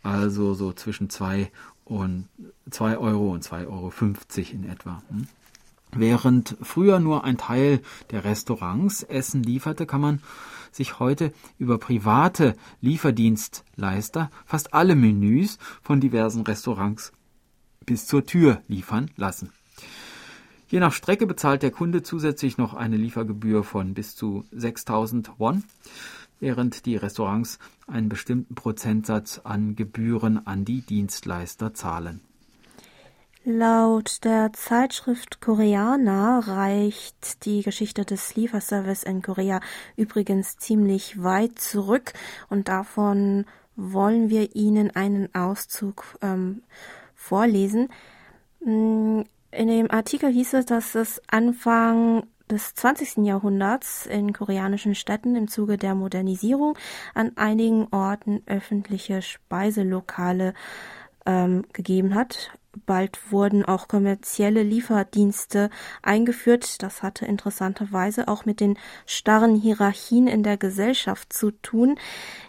also 0.03 0.55
so 0.55 0.73
zwischen 0.73 1.11
2 1.11 1.51
und 1.85 2.29
2 2.71 2.99
Euro 2.99 3.33
und 3.33 3.45
2,50 3.45 3.67
Euro 3.69 3.93
in 4.53 4.71
etwa. 4.71 5.03
Hm? 5.11 5.27
Während 5.94 6.57
früher 6.62 7.01
nur 7.01 7.24
ein 7.24 7.38
Teil 7.38 7.81
der 8.11 8.24
Restaurants 8.24 9.03
Essen 9.03 9.42
lieferte, 9.42 9.87
kann 9.87 10.01
man 10.01 10.20
sich 10.70 10.98
heute 10.98 11.33
über 11.59 11.79
private 11.79 12.55
Lieferdienstleister 12.81 14.31
fast 14.44 14.74
alle 14.74 14.94
Menüs 14.94 15.59
von 15.83 16.01
diversen 16.01 16.42
Restaurants 16.42 17.12
bis 17.87 18.07
zur 18.07 18.24
Tür 18.27 18.62
liefern 18.68 19.11
lassen. 19.16 19.51
Je 20.68 20.81
nach 20.81 20.92
Strecke 20.92 21.27
bezahlt 21.27 21.62
der 21.62 21.70
Kunde 21.70 22.03
zusätzlich 22.03 22.59
noch 22.59 22.74
eine 22.74 22.98
Liefergebühr 22.98 23.64
von 23.64 23.94
bis 23.94 24.14
zu 24.14 24.44
6000 24.53 25.33
Won, 25.38 25.64
während 26.40 26.85
die 26.85 26.96
Restaurants 26.96 27.59
einen 27.87 28.11
bestimmten 28.11 28.55
Prozentsatz 28.55 29.40
an 29.44 29.77
Gebühren 29.77 30.46
an 30.46 30.66
die 30.66 30.83
Dienstleister 30.83 31.72
zahlen. 31.72 32.20
Laut 33.51 34.25
der 34.25 34.53
Zeitschrift 34.53 35.41
Koreaner 35.41 36.47
reicht 36.47 37.47
die 37.47 37.63
Geschichte 37.63 38.05
des 38.05 38.37
Lieferservice 38.37 39.05
in 39.05 39.23
Korea 39.23 39.61
übrigens 39.97 40.59
ziemlich 40.59 41.23
weit 41.23 41.59
zurück 41.59 42.13
und 42.51 42.69
davon 42.69 43.47
wollen 43.75 44.29
wir 44.29 44.55
Ihnen 44.55 44.95
einen 44.95 45.35
Auszug 45.35 46.19
ähm, 46.21 46.63
vorlesen. 47.15 47.89
Mm, 48.61 49.23
in 49.51 49.69
dem 49.69 49.91
Artikel 49.91 50.31
hieß 50.31 50.53
es, 50.53 50.67
dass 50.67 50.95
es 50.95 51.23
Anfang 51.29 52.27
des 52.51 52.75
20. 52.75 53.25
Jahrhunderts 53.25 54.05
in 54.05 54.35
koreanischen 54.35 54.95
Städten 54.95 55.37
im 55.37 55.49
Zuge 55.49 55.79
der 55.79 55.95
Modernisierung 55.95 56.77
an 57.15 57.35
einigen 57.39 57.89
Orten 57.93 58.43
öffentliche 58.45 59.23
Speiselokale 59.23 60.53
ähm, 61.25 61.65
gegeben 61.73 62.15
hat. 62.15 62.51
Bald 62.87 63.19
wurden 63.31 63.64
auch 63.64 63.88
kommerzielle 63.88 64.62
Lieferdienste 64.62 65.71
eingeführt. 66.03 66.83
Das 66.83 67.03
hatte 67.03 67.27
interessanterweise 67.27 68.29
auch 68.29 68.45
mit 68.45 68.61
den 68.61 68.79
starren 69.07 69.57
Hierarchien 69.57 70.27
in 70.27 70.43
der 70.43 70.57
Gesellschaft 70.57 71.33
zu 71.33 71.51
tun. 71.51 71.99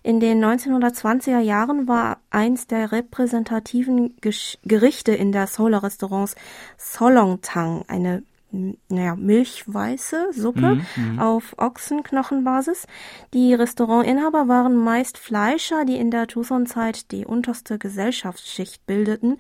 In 0.04 0.20
den 0.20 0.44
1920er 0.44 1.40
Jahren 1.40 1.88
war 1.88 2.20
eins 2.30 2.68
der 2.68 2.92
repräsentativen 2.92 4.16
Gerichte 4.64 5.14
in 5.14 5.32
der 5.32 5.48
Seoul-Restaurants 5.48 6.36
Solongtang, 6.78 7.84
eine 7.88 8.24
naja, 8.52 9.16
milchweiße 9.16 10.34
Suppe 10.34 10.76
mhm, 10.76 10.86
mhm, 10.96 11.20
auf 11.20 11.56
Ochsenknochenbasis. 11.58 12.88
Die 13.34 13.54
Restaurantinhaber 13.54 14.48
waren 14.48 14.76
meist 14.76 15.18
Fleischer, 15.18 15.86
die 15.86 15.98
in 15.98 16.12
der 16.12 16.28
Tucson-Zeit 16.28 17.12
die 17.12 17.26
unterste 17.26 17.78
Gesellschaftsschicht 17.78 18.86
bildeten. 18.86 19.38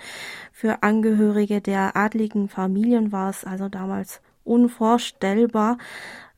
Für 0.51 0.83
Angehörige 0.83 1.61
der 1.61 1.95
adligen 1.95 2.49
Familien 2.49 3.11
war 3.11 3.29
es 3.29 3.45
also 3.45 3.67
damals 3.69 4.21
unvorstellbar, 4.43 5.77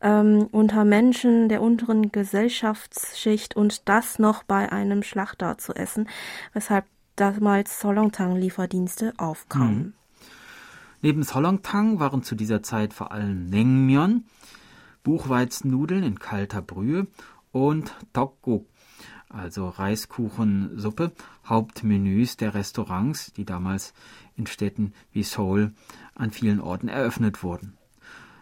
ähm, 0.02 0.48
unter 0.52 0.86
Menschen 0.86 1.50
der 1.50 1.62
unteren 1.62 2.12
Gesellschaftsschicht 2.12 3.56
und 3.56 3.88
das 3.88 4.20
noch 4.20 4.44
bei 4.44 4.72
einem 4.72 5.04
Schlachter 5.04 5.58
zu 5.58 5.74
essen, 5.74 6.08
weshalb 6.54 6.86
damals 7.16 7.80
Solongtang-Lieferdienste 7.82 9.14
aufkamen. 9.18 9.78
Mhm. 9.78 9.94
Neben 11.04 11.24
Solongtang 11.24 12.00
waren 12.00 12.22
zu 12.22 12.36
dieser 12.36 12.62
Zeit 12.62 12.94
vor 12.94 13.12
allem 13.12 13.46
Naengmyeon, 13.46 14.26
Buchweizennudeln 15.04 16.04
in 16.04 16.20
kalter 16.20 16.62
Brühe 16.62 17.08
und 17.52 17.96
Tteokguk, 18.14 18.68
also 19.28 19.68
Reiskuchensuppe, 19.68 21.12
Hauptmenüs 21.46 22.38
der 22.38 22.54
Restaurants, 22.54 23.34
die 23.34 23.46
damals 23.46 23.94
in 24.36 24.46
Städten 24.46 24.94
wie 25.12 25.24
Seoul 25.24 25.74
an 26.14 26.30
vielen 26.30 26.62
Orten 26.62 26.88
eröffnet 26.88 27.42
wurden. 27.42 27.78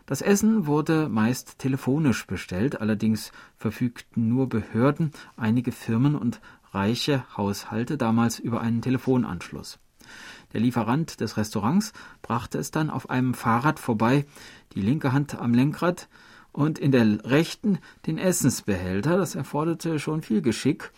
Das 0.05 0.21
Essen 0.21 0.65
wurde 0.65 1.07
meist 1.07 1.59
telefonisch 1.59 2.27
bestellt, 2.27 2.81
allerdings 2.81 3.31
verfügten 3.55 4.27
nur 4.27 4.49
Behörden, 4.49 5.11
einige 5.37 5.71
Firmen 5.71 6.15
und 6.15 6.41
reiche 6.73 7.23
Haushalte 7.37 7.97
damals 7.97 8.37
über 8.37 8.59
einen 8.59 8.81
Telefonanschluss. 8.81 9.79
Der 10.53 10.61
Lieferant 10.61 11.19
des 11.21 11.37
Restaurants 11.37 11.93
brachte 12.21 12.57
es 12.57 12.71
dann 12.71 12.89
auf 12.89 13.09
einem 13.09 13.33
Fahrrad 13.33 13.79
vorbei, 13.79 14.25
die 14.73 14.81
linke 14.81 15.13
Hand 15.13 15.39
am 15.39 15.53
Lenkrad 15.53 16.09
und 16.51 16.79
in 16.79 16.91
der 16.91 17.23
rechten 17.23 17.79
den 18.07 18.17
Essensbehälter. 18.17 19.17
Das 19.17 19.35
erforderte 19.35 19.99
schon 19.99 20.21
viel 20.21 20.41
Geschick. 20.41 20.91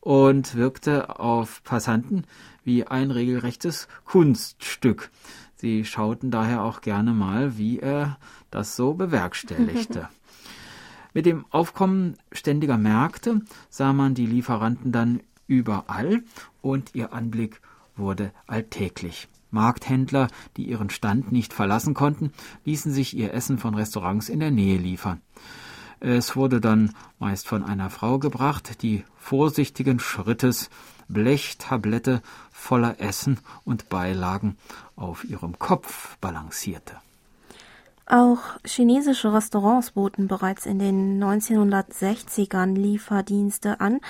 und 0.00 0.54
wirkte 0.54 1.18
auf 1.18 1.62
Passanten 1.64 2.24
wie 2.64 2.86
ein 2.86 3.10
regelrechtes 3.10 3.88
Kunststück. 4.04 5.10
Sie 5.56 5.84
schauten 5.84 6.30
daher 6.30 6.62
auch 6.62 6.80
gerne 6.82 7.12
mal, 7.12 7.58
wie 7.58 7.80
er 7.80 8.16
das 8.50 8.76
so 8.76 8.94
bewerkstelligte. 8.94 10.08
Mit 11.14 11.26
dem 11.26 11.46
Aufkommen 11.50 12.16
ständiger 12.30 12.78
Märkte 12.78 13.40
sah 13.70 13.92
man 13.92 14.14
die 14.14 14.26
Lieferanten 14.26 14.92
dann 14.92 15.20
überall 15.48 16.22
und 16.62 16.94
ihr 16.94 17.12
Anblick 17.12 17.60
wurde 17.98 18.32
alltäglich. 18.46 19.28
Markthändler, 19.50 20.28
die 20.56 20.64
ihren 20.64 20.90
Stand 20.90 21.32
nicht 21.32 21.52
verlassen 21.52 21.94
konnten, 21.94 22.32
ließen 22.64 22.92
sich 22.92 23.16
ihr 23.16 23.32
Essen 23.32 23.58
von 23.58 23.74
Restaurants 23.74 24.28
in 24.28 24.40
der 24.40 24.50
Nähe 24.50 24.78
liefern. 24.78 25.20
Es 26.00 26.36
wurde 26.36 26.60
dann 26.60 26.94
meist 27.18 27.48
von 27.48 27.64
einer 27.64 27.90
Frau 27.90 28.18
gebracht, 28.18 28.82
die 28.82 29.04
vorsichtigen 29.16 29.98
Schrittes 29.98 30.70
Blechtablette 31.08 32.22
voller 32.52 33.00
Essen 33.00 33.40
und 33.64 33.88
Beilagen 33.88 34.56
auf 34.94 35.24
ihrem 35.24 35.58
Kopf 35.58 36.16
balancierte. 36.18 36.94
Auch 38.06 38.40
chinesische 38.64 39.34
Restaurants 39.34 39.90
boten 39.92 40.28
bereits 40.28 40.66
in 40.66 40.78
den 40.78 41.22
1960ern 41.22 42.74
Lieferdienste 42.74 43.80
an. 43.80 44.00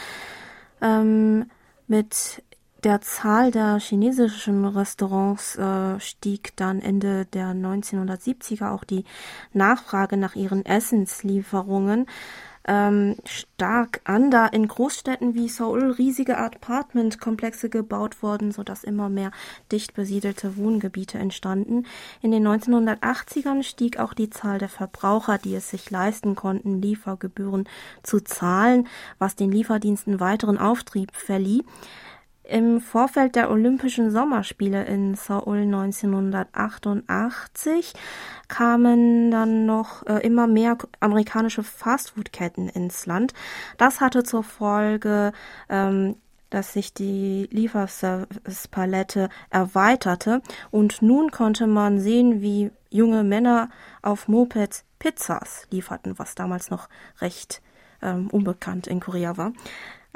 Ähm, 0.80 1.46
mit 1.88 2.42
der 2.84 3.00
Zahl 3.00 3.50
der 3.50 3.78
chinesischen 3.80 4.64
Restaurants 4.64 5.56
äh, 5.56 5.98
stieg 6.00 6.56
dann 6.56 6.80
Ende 6.80 7.26
der 7.26 7.48
1970er 7.48 8.70
auch 8.70 8.84
die 8.84 9.04
Nachfrage 9.52 10.16
nach 10.16 10.36
ihren 10.36 10.64
Essenslieferungen 10.64 12.06
ähm, 12.68 13.16
stark 13.24 14.02
an, 14.04 14.30
da 14.30 14.46
in 14.46 14.68
Großstädten 14.68 15.34
wie 15.34 15.48
Seoul 15.48 15.92
riesige 15.92 16.36
Apartmentkomplexe 16.36 17.70
gebaut 17.70 18.22
wurden, 18.22 18.52
sodass 18.52 18.84
immer 18.84 19.08
mehr 19.08 19.30
dicht 19.72 19.94
besiedelte 19.94 20.56
Wohngebiete 20.58 21.18
entstanden. 21.18 21.86
In 22.20 22.30
den 22.30 22.46
1980ern 22.46 23.62
stieg 23.62 23.98
auch 23.98 24.12
die 24.12 24.28
Zahl 24.28 24.58
der 24.58 24.68
Verbraucher, 24.68 25.38
die 25.38 25.54
es 25.54 25.70
sich 25.70 25.90
leisten 25.90 26.36
konnten, 26.36 26.82
Liefergebühren 26.82 27.66
zu 28.02 28.20
zahlen, 28.20 28.86
was 29.18 29.34
den 29.34 29.50
Lieferdiensten 29.50 30.20
weiteren 30.20 30.58
Auftrieb 30.58 31.10
verlieh. 31.16 31.64
Im 32.48 32.80
Vorfeld 32.80 33.36
der 33.36 33.50
Olympischen 33.50 34.10
Sommerspiele 34.10 34.86
in 34.86 35.14
Seoul 35.16 35.64
1988 35.64 37.92
kamen 38.48 39.30
dann 39.30 39.66
noch 39.66 40.06
äh, 40.06 40.26
immer 40.26 40.46
mehr 40.46 40.78
amerikanische 40.98 41.62
Fastfood-Ketten 41.62 42.70
ins 42.70 43.04
Land. 43.04 43.34
Das 43.76 44.00
hatte 44.00 44.22
zur 44.22 44.44
Folge, 44.44 45.32
ähm, 45.68 46.16
dass 46.48 46.72
sich 46.72 46.94
die 46.94 47.48
Lieferservice-Palette 47.50 49.28
erweiterte 49.50 50.40
und 50.70 51.02
nun 51.02 51.30
konnte 51.30 51.66
man 51.66 52.00
sehen, 52.00 52.40
wie 52.40 52.70
junge 52.88 53.24
Männer 53.24 53.68
auf 54.00 54.26
Mopeds 54.26 54.86
Pizzas 54.98 55.66
lieferten, 55.70 56.18
was 56.18 56.34
damals 56.34 56.70
noch 56.70 56.88
recht 57.20 57.60
ähm, 58.00 58.30
unbekannt 58.30 58.86
in 58.86 59.00
Korea 59.00 59.36
war 59.36 59.52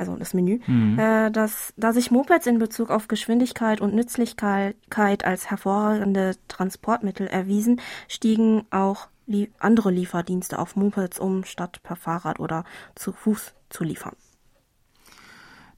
also 0.03 0.17
das 0.17 0.35
Menü, 0.35 0.59
mhm. 0.67 0.99
äh, 0.99 1.31
dass, 1.31 1.73
da 1.77 1.93
sich 1.93 2.11
Mopeds 2.11 2.47
in 2.47 2.59
Bezug 2.59 2.91
auf 2.91 3.07
Geschwindigkeit 3.09 3.81
und 3.81 3.95
Nützlichkeit 3.95 5.25
als 5.25 5.49
hervorragende 5.49 6.35
Transportmittel 6.49 7.29
erwiesen, 7.29 7.81
stiegen 8.09 8.65
auch 8.71 9.07
lie 9.27 9.51
andere 9.61 9.93
Lieferdienste 9.93 10.59
auf 10.59 10.75
Mopeds 10.75 11.21
um, 11.21 11.45
statt 11.45 11.81
per 11.85 11.95
Fahrrad 11.97 12.41
oder 12.41 12.65
zu 12.97 13.13
Fuß 13.13 13.55
zu 13.71 13.85
liefern. 13.85 14.17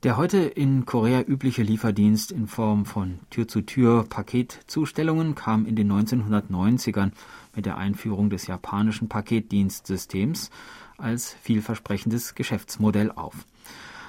Der 0.03 0.17
heute 0.17 0.39
in 0.39 0.87
Korea 0.87 1.21
übliche 1.23 1.63
Lieferdienst 1.63 2.33
in 2.33 2.47
Form 2.47 2.87
von 2.87 3.21
Tür-zu-Tür-Paketzustellungen 3.31 5.35
kam 5.35 5.67
in 5.67 5.77
den 5.77 5.93
1990ern 5.93 7.13
mit 7.55 7.67
der 7.67 7.77
Einführung 7.79 8.31
des 8.31 8.47
japanischen 8.47 9.09
Paketdienstsystems 9.09 10.51
als 10.99 11.35
vielversprechendes 11.43 12.35
Geschäftsmodell 12.35 13.13
auf. 13.13 13.47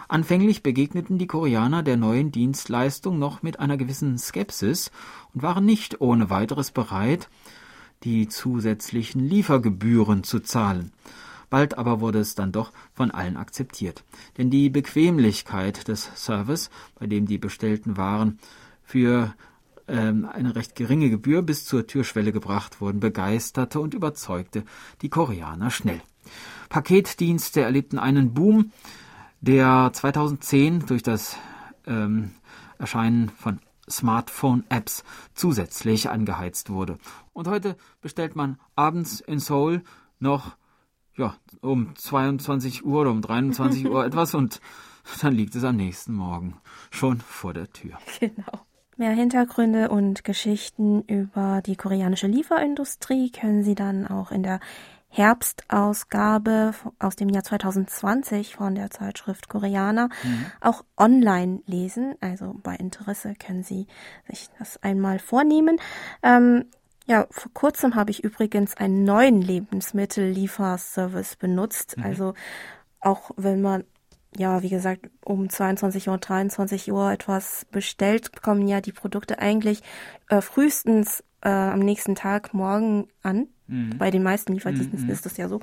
Anfänglich 0.07 0.63
begegneten 0.63 1.17
die 1.17 1.27
Koreaner 1.27 1.83
der 1.83 1.97
neuen 1.97 2.31
Dienstleistung 2.31 3.17
noch 3.17 3.41
mit 3.41 3.59
einer 3.59 3.77
gewissen 3.77 4.17
Skepsis 4.17 4.91
und 5.33 5.41
waren 5.41 5.65
nicht 5.65 6.01
ohne 6.01 6.29
weiteres 6.29 6.71
bereit, 6.71 7.29
die 8.03 8.27
zusätzlichen 8.27 9.21
Liefergebühren 9.21 10.23
zu 10.23 10.39
zahlen. 10.39 10.91
Bald 11.49 11.77
aber 11.77 12.01
wurde 12.01 12.19
es 12.19 12.35
dann 12.35 12.51
doch 12.51 12.71
von 12.93 13.11
allen 13.11 13.37
akzeptiert. 13.37 14.03
Denn 14.37 14.49
die 14.49 14.69
Bequemlichkeit 14.69 15.87
des 15.87 16.09
Service, 16.15 16.69
bei 16.99 17.07
dem 17.07 17.27
die 17.27 17.37
bestellten 17.37 17.97
Waren 17.97 18.39
für 18.83 19.33
ähm, 19.87 20.27
eine 20.31 20.55
recht 20.55 20.75
geringe 20.75 21.09
Gebühr 21.09 21.41
bis 21.41 21.65
zur 21.65 21.87
Türschwelle 21.87 22.31
gebracht 22.31 22.81
wurden, 22.81 22.99
begeisterte 22.99 23.79
und 23.79 23.93
überzeugte 23.93 24.63
die 25.01 25.09
Koreaner 25.09 25.71
schnell. 25.71 26.01
Paketdienste 26.69 27.61
erlebten 27.61 27.99
einen 27.99 28.33
Boom, 28.33 28.71
der 29.41 29.91
2010 29.93 30.85
durch 30.85 31.03
das 31.03 31.37
ähm, 31.85 32.31
Erscheinen 32.77 33.29
von 33.29 33.59
Smartphone-Apps 33.89 35.03
zusätzlich 35.33 36.09
angeheizt 36.09 36.69
wurde. 36.69 36.97
Und 37.33 37.47
heute 37.47 37.77
bestellt 38.01 38.35
man 38.35 38.59
abends 38.75 39.19
in 39.19 39.39
Seoul 39.39 39.83
noch 40.19 40.55
ja, 41.17 41.35
um 41.61 41.95
22 41.95 42.85
Uhr 42.85 43.01
oder 43.01 43.11
um 43.11 43.21
23 43.21 43.89
Uhr 43.89 44.05
etwas 44.05 44.33
und 44.35 44.59
dann 45.21 45.33
liegt 45.33 45.55
es 45.55 45.63
am 45.63 45.75
nächsten 45.75 46.13
Morgen 46.13 46.57
schon 46.89 47.19
vor 47.19 47.53
der 47.53 47.71
Tür. 47.71 47.97
Genau. 48.19 48.65
Mehr 48.97 49.11
Hintergründe 49.11 49.89
und 49.89 50.23
Geschichten 50.23 51.01
über 51.01 51.61
die 51.65 51.75
koreanische 51.75 52.27
Lieferindustrie 52.27 53.29
können 53.29 53.61
Sie 53.63 53.75
dann 53.75 54.07
auch 54.07 54.31
in 54.31 54.41
der 54.41 54.61
Herbstausgabe 55.15 56.73
aus 56.99 57.15
dem 57.15 57.29
Jahr 57.29 57.43
2020 57.43 58.55
von 58.57 58.75
der 58.75 58.91
Zeitschrift 58.91 59.47
Koreaner 59.47 60.09
mhm. 60.23 60.45
auch 60.59 60.83
online 60.97 61.61
lesen. 61.67 62.15
Also 62.19 62.53
bei 62.61 62.75
Interesse 62.75 63.33
können 63.35 63.63
Sie 63.63 63.87
sich 64.27 64.49
das 64.59 64.81
einmal 64.83 65.19
vornehmen. 65.19 65.79
Ähm, 66.21 66.65
ja, 67.05 67.27
vor 67.31 67.53
kurzem 67.53 67.95
habe 67.95 68.11
ich 68.11 68.25
übrigens 68.25 68.75
einen 68.75 69.05
neuen 69.05 69.41
Lebensmittellieferservice 69.41 71.37
benutzt. 71.37 71.95
Mhm. 71.97 72.03
Also 72.03 72.33
auch 72.99 73.31
wenn 73.37 73.61
man 73.61 73.85
ja, 74.37 74.61
wie 74.63 74.69
gesagt, 74.69 75.09
um 75.23 75.49
22 75.49 76.09
Uhr, 76.09 76.17
23 76.17 76.91
Uhr 76.91 77.09
etwas 77.09 77.65
bestellt, 77.71 78.41
kommen 78.41 78.67
ja 78.67 78.81
die 78.81 78.91
Produkte 78.91 79.39
eigentlich 79.39 79.81
äh, 80.27 80.41
frühestens 80.41 81.23
äh, 81.41 81.47
am 81.47 81.79
nächsten 81.79 82.15
Tag 82.15 82.53
morgen 82.53 83.07
an. 83.21 83.47
Mhm. 83.67 83.97
Bei 83.97 84.11
den 84.11 84.23
meisten 84.23 84.53
Lieferdiensten 84.53 85.03
mhm. 85.03 85.09
ist 85.09 85.25
das 85.25 85.37
ja 85.37 85.47
so. 85.47 85.59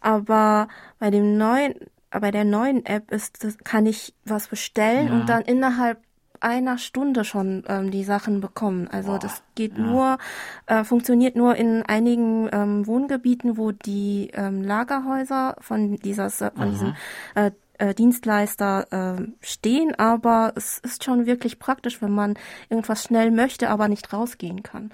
Aber 0.00 0.68
bei 0.98 1.10
dem 1.10 1.36
neuen, 1.36 1.74
bei 2.10 2.30
der 2.30 2.44
neuen 2.44 2.84
App 2.86 3.10
ist 3.10 3.44
das, 3.44 3.58
kann 3.58 3.86
ich 3.86 4.14
was 4.24 4.48
bestellen 4.48 5.08
ja. 5.08 5.14
und 5.14 5.28
dann 5.28 5.42
innerhalb 5.42 5.98
einer 6.40 6.76
Stunde 6.76 7.24
schon 7.24 7.62
ähm, 7.68 7.90
die 7.90 8.04
Sachen 8.04 8.40
bekommen. 8.40 8.88
Also 8.88 9.12
Boah, 9.12 9.18
das 9.18 9.42
geht 9.54 9.78
ja. 9.78 9.84
nur, 9.84 10.18
äh, 10.66 10.84
funktioniert 10.84 11.36
nur 11.36 11.54
in 11.54 11.82
einigen 11.84 12.48
ähm, 12.52 12.86
Wohngebieten, 12.86 13.56
wo 13.56 13.70
die 13.70 14.30
ähm, 14.34 14.62
Lagerhäuser 14.62 15.56
von 15.60 15.96
dieser 15.96 16.30
von 16.30 16.70
diesem 16.70 16.94
äh, 17.34 17.52
äh, 17.78 17.94
Dienstleister 17.94 19.18
äh, 19.18 19.22
stehen, 19.40 19.94
aber 19.98 20.52
es 20.56 20.78
ist 20.78 21.04
schon 21.04 21.26
wirklich 21.26 21.58
praktisch, 21.58 22.02
wenn 22.02 22.12
man 22.12 22.34
irgendwas 22.68 23.04
schnell 23.04 23.30
möchte, 23.30 23.70
aber 23.70 23.88
nicht 23.88 24.12
rausgehen 24.12 24.62
kann. 24.62 24.90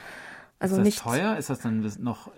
Also 0.59 0.77
ist 0.77 0.79
das 0.79 0.85
nicht 0.85 1.03
teuer? 1.03 1.37
Ist 1.37 1.51
das 1.51 1.61
dann 1.61 1.87
noch 1.99 2.31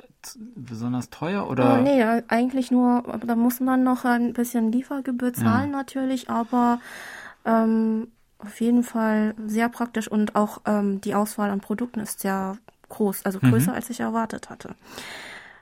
besonders 0.55 1.11
teuer 1.11 1.49
oder? 1.49 1.79
Oh, 1.79 1.83
nee, 1.83 2.03
eigentlich 2.29 2.71
nur, 2.71 3.03
da 3.25 3.37
muss 3.37 3.61
man 3.61 3.83
noch 3.83 4.05
ein 4.05 4.33
bisschen 4.33 4.73
Liefergebühr 4.73 5.33
zahlen 5.33 5.71
ja. 5.71 5.77
natürlich, 5.77 6.31
aber 6.31 6.81
ähm, 7.45 8.09
auf 8.39 8.61
jeden 8.61 8.83
Fall 8.83 9.35
sehr 9.47 9.69
praktisch 9.69 10.09
und 10.09 10.35
auch 10.35 10.63
ähm, 10.67 11.01
die 11.01 11.15
Auswahl 11.15 11.51
an 11.51 11.61
Produkten 11.61 12.01
ist 12.01 12.21
sehr 12.21 12.57
groß, 12.89 13.25
also 13.25 13.39
größer 13.39 13.71
mhm. 13.71 13.77
als 13.77 13.91
ich 13.91 14.01
erwartet 14.01 14.51
hatte. 14.51 14.75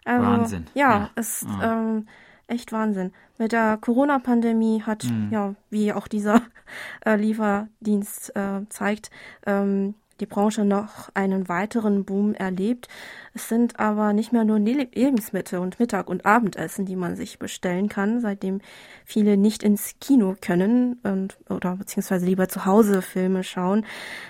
Also, 0.04 0.26
Wahnsinn. 0.26 0.66
Ja, 0.74 0.90
ja. 0.90 1.10
ist 1.16 1.44
ja. 1.44 1.72
Ähm, 1.72 2.06
echt 2.46 2.72
Wahnsinn. 2.72 3.12
Mit 3.36 3.52
der 3.52 3.76
Corona-Pandemie 3.76 4.82
hat, 4.82 5.04
mhm. 5.04 5.28
ja, 5.30 5.54
wie 5.70 5.92
auch 5.92 6.08
dieser 6.08 6.42
äh, 7.04 7.16
Lieferdienst 7.16 8.34
äh, 8.34 8.68
zeigt, 8.68 9.10
ähm, 9.46 9.94
die 10.20 10.26
Branche 10.26 10.64
noch 10.64 11.10
einen 11.14 11.48
weiteren 11.48 12.04
Boom 12.04 12.34
erlebt. 12.34 12.88
Es 13.34 13.48
sind 13.48 13.78
aber 13.78 14.12
nicht 14.12 14.32
mehr 14.32 14.44
nur 14.44 14.58
Lebensmittel 14.58 15.58
und 15.58 15.78
Mittag- 15.78 16.08
und 16.08 16.26
Abendessen, 16.26 16.86
die 16.86 16.96
man 16.96 17.16
sich 17.16 17.38
bestellen 17.38 17.88
kann, 17.88 18.20
seitdem 18.20 18.60
viele 19.04 19.36
nicht 19.36 19.62
ins 19.62 19.94
Kino 20.00 20.36
können 20.40 20.98
und, 21.02 21.38
oder 21.48 21.76
beziehungsweise 21.76 22.26
lieber 22.26 22.48
zu 22.48 22.64
Hause 22.64 23.02
Filme 23.02 23.44
schauen, 23.44 23.86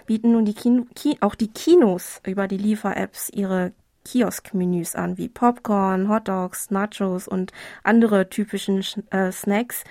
bieten 0.06 0.32
nun 0.32 0.44
die 0.44 0.54
Kino, 0.54 0.86
Ki 0.94 1.16
auch 1.20 1.34
die 1.34 1.48
Kinos 1.48 2.20
über 2.26 2.48
die 2.48 2.58
Liefer-Apps 2.58 3.30
ihre 3.30 3.72
Kiosk-Menüs 4.04 4.94
an, 4.94 5.18
wie 5.18 5.28
Popcorn, 5.28 6.08
Hotdogs, 6.08 6.70
Nachos 6.70 7.28
und 7.28 7.52
andere 7.82 8.28
typischen 8.28 8.82
äh, 9.10 9.30
Snacks. 9.32 9.84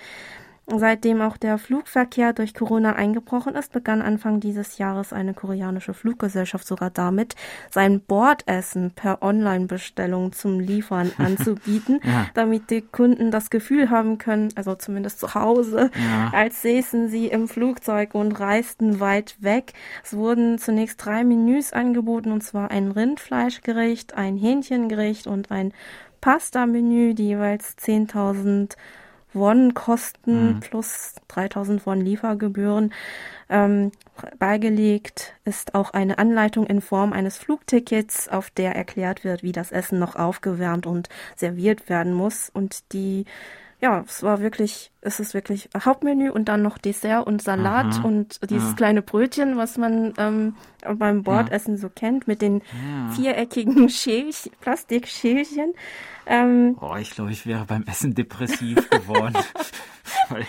Seitdem 0.76 1.22
auch 1.22 1.38
der 1.38 1.56
Flugverkehr 1.56 2.34
durch 2.34 2.52
Corona 2.52 2.92
eingebrochen 2.92 3.54
ist, 3.54 3.72
begann 3.72 4.02
Anfang 4.02 4.38
dieses 4.38 4.76
Jahres 4.76 5.14
eine 5.14 5.32
koreanische 5.32 5.94
Fluggesellschaft 5.94 6.66
sogar 6.66 6.90
damit, 6.90 7.36
sein 7.70 8.00
Bordessen 8.02 8.90
per 8.90 9.22
Online-Bestellung 9.22 10.32
zum 10.32 10.60
Liefern 10.60 11.10
anzubieten, 11.18 12.00
ja. 12.04 12.26
damit 12.34 12.68
die 12.68 12.82
Kunden 12.82 13.30
das 13.30 13.48
Gefühl 13.48 13.88
haben 13.88 14.18
können, 14.18 14.50
also 14.56 14.74
zumindest 14.74 15.20
zu 15.20 15.34
Hause, 15.34 15.90
ja. 15.94 16.30
als 16.34 16.60
säßen 16.60 17.08
sie 17.08 17.28
im 17.28 17.48
Flugzeug 17.48 18.14
und 18.14 18.32
reisten 18.38 19.00
weit 19.00 19.36
weg. 19.40 19.72
Es 20.04 20.14
wurden 20.14 20.58
zunächst 20.58 21.02
drei 21.02 21.24
Menüs 21.24 21.72
angeboten, 21.72 22.30
und 22.30 22.42
zwar 22.42 22.70
ein 22.70 22.90
Rindfleischgericht, 22.90 24.18
ein 24.18 24.36
Hähnchengericht 24.36 25.26
und 25.26 25.50
ein 25.50 25.72
Pasta-Menü, 26.20 27.14
die 27.14 27.28
jeweils 27.28 27.74
10.000 27.78 28.76
Won 29.32 29.74
Kosten 29.74 30.54
mhm. 30.54 30.60
plus 30.60 31.14
3000 31.28 31.84
Won 31.86 32.00
Liefergebühren. 32.00 32.92
Ähm, 33.50 33.92
beigelegt 34.38 35.34
ist 35.44 35.74
auch 35.74 35.90
eine 35.90 36.18
Anleitung 36.18 36.66
in 36.66 36.80
Form 36.80 37.12
eines 37.12 37.38
Flugtickets, 37.38 38.28
auf 38.28 38.50
der 38.50 38.74
erklärt 38.74 39.24
wird, 39.24 39.42
wie 39.42 39.52
das 39.52 39.72
Essen 39.72 39.98
noch 39.98 40.16
aufgewärmt 40.16 40.86
und 40.86 41.08
serviert 41.36 41.88
werden 41.88 42.12
muss. 42.12 42.50
Und 42.52 42.92
die 42.92 43.24
ja, 43.80 44.04
es 44.06 44.24
war 44.24 44.40
wirklich, 44.40 44.90
es 45.00 45.20
ist 45.20 45.34
wirklich 45.34 45.68
Hauptmenü 45.76 46.30
und 46.30 46.46
dann 46.48 46.62
noch 46.62 46.78
Dessert 46.78 47.26
und 47.26 47.40
Salat 47.42 47.98
Aha. 47.98 48.04
und 48.04 48.40
dieses 48.50 48.70
ja. 48.70 48.74
kleine 48.74 49.02
Brötchen, 49.02 49.56
was 49.56 49.78
man 49.78 50.14
ähm, 50.18 50.56
beim 50.96 51.22
Bordessen 51.22 51.76
ja. 51.76 51.80
so 51.80 51.88
kennt, 51.88 52.26
mit 52.26 52.42
den 52.42 52.60
ja. 52.60 53.10
viereckigen 53.12 53.88
Schälchen, 53.88 54.52
Plastikschälchen. 54.60 55.74
Ähm, 56.26 56.76
oh, 56.80 56.96
ich 56.96 57.12
glaube, 57.12 57.30
ich 57.30 57.46
wäre 57.46 57.64
beim 57.66 57.84
Essen 57.84 58.14
depressiv 58.14 58.90
geworden. 58.90 59.36
weil, 60.28 60.46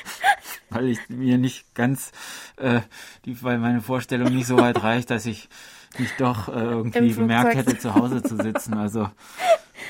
weil 0.69 0.88
ich 0.88 0.99
mir 1.09 1.38
nicht 1.38 1.73
ganz, 1.75 2.11
äh, 2.57 2.82
die, 3.25 3.41
weil 3.43 3.59
meine 3.59 3.82
Vorstellung 3.82 4.34
nicht 4.34 4.47
so 4.47 4.57
weit 4.57 4.84
reicht, 4.84 5.11
dass 5.11 5.25
ich 5.25 5.49
mich 5.97 6.11
doch 6.17 6.49
äh, 6.49 6.51
irgendwie 6.51 7.13
gemerkt 7.13 7.55
hätte, 7.55 7.77
zu 7.77 7.95
Hause 7.95 8.21
zu 8.21 8.35
sitzen. 8.35 8.75
Also 8.75 9.09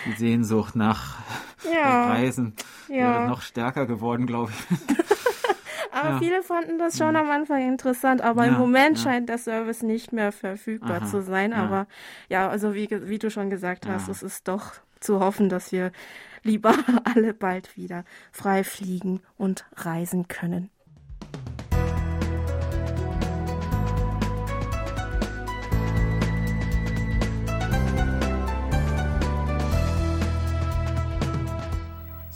die 0.05 0.13
Sehnsucht 0.13 0.75
nach 0.75 1.17
ja. 1.71 2.07
Reisen 2.09 2.53
ja. 2.87 2.95
wäre 2.95 3.27
noch 3.27 3.41
stärker 3.41 3.85
geworden, 3.85 4.25
glaube 4.25 4.51
ich. 4.51 4.77
aber 5.91 6.09
ja. 6.11 6.19
viele 6.19 6.43
fanden 6.43 6.77
das 6.77 6.97
schon 6.97 7.11
mhm. 7.11 7.17
am 7.17 7.29
Anfang 7.31 7.67
interessant, 7.67 8.21
aber 8.21 8.45
ja, 8.45 8.51
im 8.51 8.57
Moment 8.57 8.97
ja. 8.97 9.03
scheint 9.03 9.29
der 9.29 9.37
Service 9.37 9.83
nicht 9.83 10.13
mehr 10.13 10.31
verfügbar 10.31 11.01
Aha, 11.01 11.05
zu 11.05 11.21
sein. 11.21 11.53
Aber 11.53 11.87
ja, 12.29 12.49
also 12.49 12.73
wie, 12.73 12.89
wie 12.89 13.19
du 13.19 13.29
schon 13.29 13.49
gesagt 13.49 13.87
hast, 13.87 14.07
es 14.07 14.23
ist 14.23 14.47
doch 14.47 14.73
zu 14.99 15.19
hoffen, 15.19 15.49
dass 15.49 15.71
wir 15.71 15.91
lieber 16.43 16.73
alle 17.03 17.33
bald 17.33 17.75
wieder 17.77 18.05
frei 18.31 18.63
fliegen 18.63 19.21
und 19.37 19.65
reisen 19.75 20.27
können. 20.27 20.69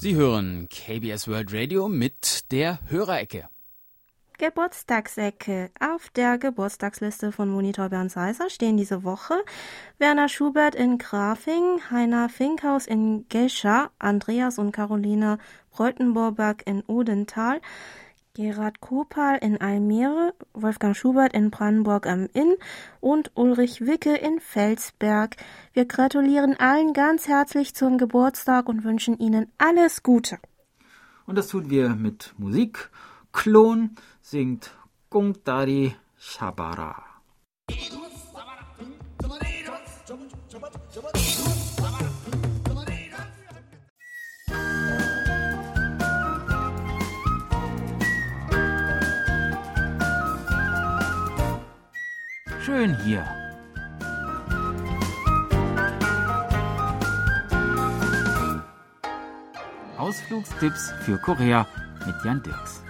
Sie 0.03 0.15
hören 0.15 0.67
KBS 0.67 1.29
World 1.29 1.53
Radio 1.53 1.87
mit 1.87 2.51
der 2.51 2.79
Hörerecke. 2.89 3.47
Geburtstagsecke. 4.37 5.71
Auf 5.79 6.09
der 6.09 6.37
Geburtstagsliste 6.37 7.31
von 7.31 7.47
Monitor 7.47 7.87
Bernd 7.87 8.11
Seiser 8.11 8.49
stehen 8.49 8.75
diese 8.75 9.05
Woche 9.05 9.35
Werner 9.99 10.27
Schubert 10.27 10.75
in 10.75 10.97
Grafing, 10.97 11.89
Heiner 11.89 12.27
Finkhaus 12.27 12.85
in 12.85 13.29
Gescha, 13.29 13.91
Andreas 13.97 14.59
und 14.59 14.73
Carolina 14.73 15.37
Breutenborberg 15.71 16.63
in 16.67 16.83
Odenthal, 16.85 17.61
Gerhard 18.33 18.81
Kopal 18.81 19.37
in 19.37 19.61
Almere, 19.61 20.33
Wolfgang 20.53 20.97
Schubert 20.97 21.33
in 21.33 21.49
Brandenburg 21.49 22.07
am 22.07 22.27
Inn 22.33 22.55
und 22.99 23.31
Ulrich 23.35 23.79
Wicke 23.79 24.15
in 24.15 24.41
Felsberg. 24.41 25.37
Wir 25.75 25.85
gratulieren 25.85 26.55
allen 26.59 26.93
ganz 26.93 27.27
herzlich 27.27 27.73
zum 27.73 27.97
Geburtstag 27.97 28.69
und 28.69 28.83
wünschen 28.83 29.17
Ihnen 29.17 29.51
alles 29.57 30.03
Gute. 30.03 30.37
Und 31.25 31.35
das 31.35 31.47
tun 31.47 31.71
wir 31.71 31.89
mit 31.89 32.35
Musik. 32.37 32.91
Klon 33.31 33.95
singt 34.21 34.69
Gongdari 35.09 35.95
Shabara. 36.15 37.03
Schön 52.61 52.95
hier. 53.03 53.42
Ausflugstipps 60.03 60.91
für 61.05 61.17
Korea 61.17 61.65
mit 62.05 62.13
Jan 62.25 62.43
Dirks. 62.43 62.83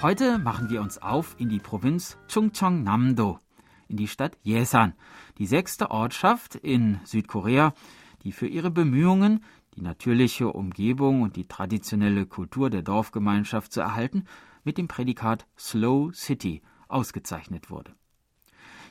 Heute 0.00 0.38
machen 0.38 0.70
wir 0.70 0.80
uns 0.80 1.02
auf 1.02 1.34
in 1.38 1.48
die 1.48 1.58
Provinz 1.58 2.16
Chungcheong-Namdo, 2.28 3.40
in 3.88 3.96
die 3.96 4.06
Stadt 4.06 4.38
Yesan, 4.44 4.94
die 5.38 5.46
sechste 5.46 5.90
Ortschaft 5.90 6.54
in 6.54 7.00
Südkorea, 7.06 7.74
die 8.22 8.30
für 8.30 8.46
ihre 8.46 8.70
Bemühungen, 8.70 9.42
die 9.74 9.82
natürliche 9.82 10.52
Umgebung 10.52 11.22
und 11.22 11.34
die 11.34 11.48
traditionelle 11.48 12.24
Kultur 12.24 12.70
der 12.70 12.82
Dorfgemeinschaft 12.82 13.72
zu 13.72 13.80
erhalten, 13.80 14.26
mit 14.62 14.78
dem 14.78 14.86
Prädikat 14.86 15.44
Slow 15.58 16.12
City 16.14 16.62
ausgezeichnet 16.86 17.68
wurde. 17.68 17.96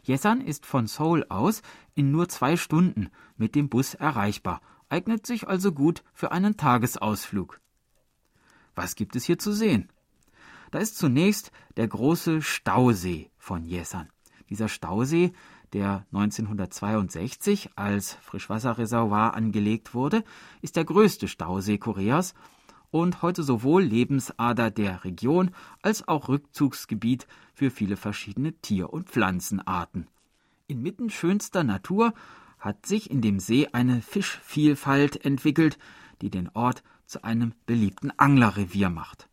Yesan 0.03 0.41
ist 0.41 0.65
von 0.65 0.87
Seoul 0.87 1.25
aus 1.29 1.61
in 1.93 2.11
nur 2.11 2.29
zwei 2.29 2.57
Stunden 2.57 3.09
mit 3.37 3.55
dem 3.55 3.69
Bus 3.69 3.93
erreichbar, 3.93 4.61
eignet 4.89 5.25
sich 5.25 5.47
also 5.47 5.71
gut 5.71 6.03
für 6.13 6.31
einen 6.31 6.57
Tagesausflug. 6.57 7.59
Was 8.75 8.95
gibt 8.95 9.15
es 9.15 9.25
hier 9.25 9.37
zu 9.37 9.51
sehen? 9.51 9.89
Da 10.71 10.79
ist 10.79 10.97
zunächst 10.97 11.51
der 11.77 11.87
große 11.87 12.41
Stausee 12.41 13.29
von 13.37 13.65
Yesan. 13.65 14.09
Dieser 14.49 14.69
Stausee 14.69 15.33
der 15.73 16.05
1962 16.11 17.77
als 17.77 18.13
Frischwasserreservoir 18.21 19.33
angelegt 19.33 19.93
wurde, 19.93 20.23
ist 20.61 20.75
der 20.75 20.85
größte 20.85 21.27
Stausee 21.27 21.77
Koreas 21.77 22.33
und 22.91 23.21
heute 23.21 23.43
sowohl 23.43 23.83
Lebensader 23.83 24.69
der 24.69 25.03
Region 25.03 25.51
als 25.81 26.07
auch 26.07 26.27
Rückzugsgebiet 26.27 27.25
für 27.53 27.71
viele 27.71 27.97
verschiedene 27.97 28.53
Tier- 28.53 28.91
und 28.91 29.09
Pflanzenarten. 29.09 30.07
Inmitten 30.67 31.09
schönster 31.09 31.63
Natur 31.63 32.13
hat 32.59 32.85
sich 32.85 33.09
in 33.09 33.21
dem 33.21 33.39
See 33.39 33.67
eine 33.71 34.01
Fischvielfalt 34.01 35.25
entwickelt, 35.25 35.79
die 36.21 36.29
den 36.29 36.49
Ort 36.49 36.83
zu 37.05 37.23
einem 37.23 37.53
beliebten 37.65 38.11
Anglerrevier 38.17 38.89
macht. 38.89 39.27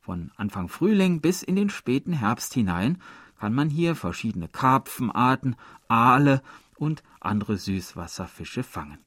Von 0.00 0.30
Anfang 0.36 0.68
Frühling 0.68 1.20
bis 1.20 1.42
in 1.42 1.56
den 1.56 1.70
späten 1.70 2.12
Herbst 2.12 2.54
hinein 2.54 3.02
kann 3.38 3.54
man 3.54 3.68
hier 3.68 3.96
verschiedene 3.96 4.48
Karpfenarten, 4.48 5.56
Aale 5.88 6.42
und 6.76 7.02
andere 7.20 7.56
Süßwasserfische 7.56 8.62
fangen. 8.62 8.98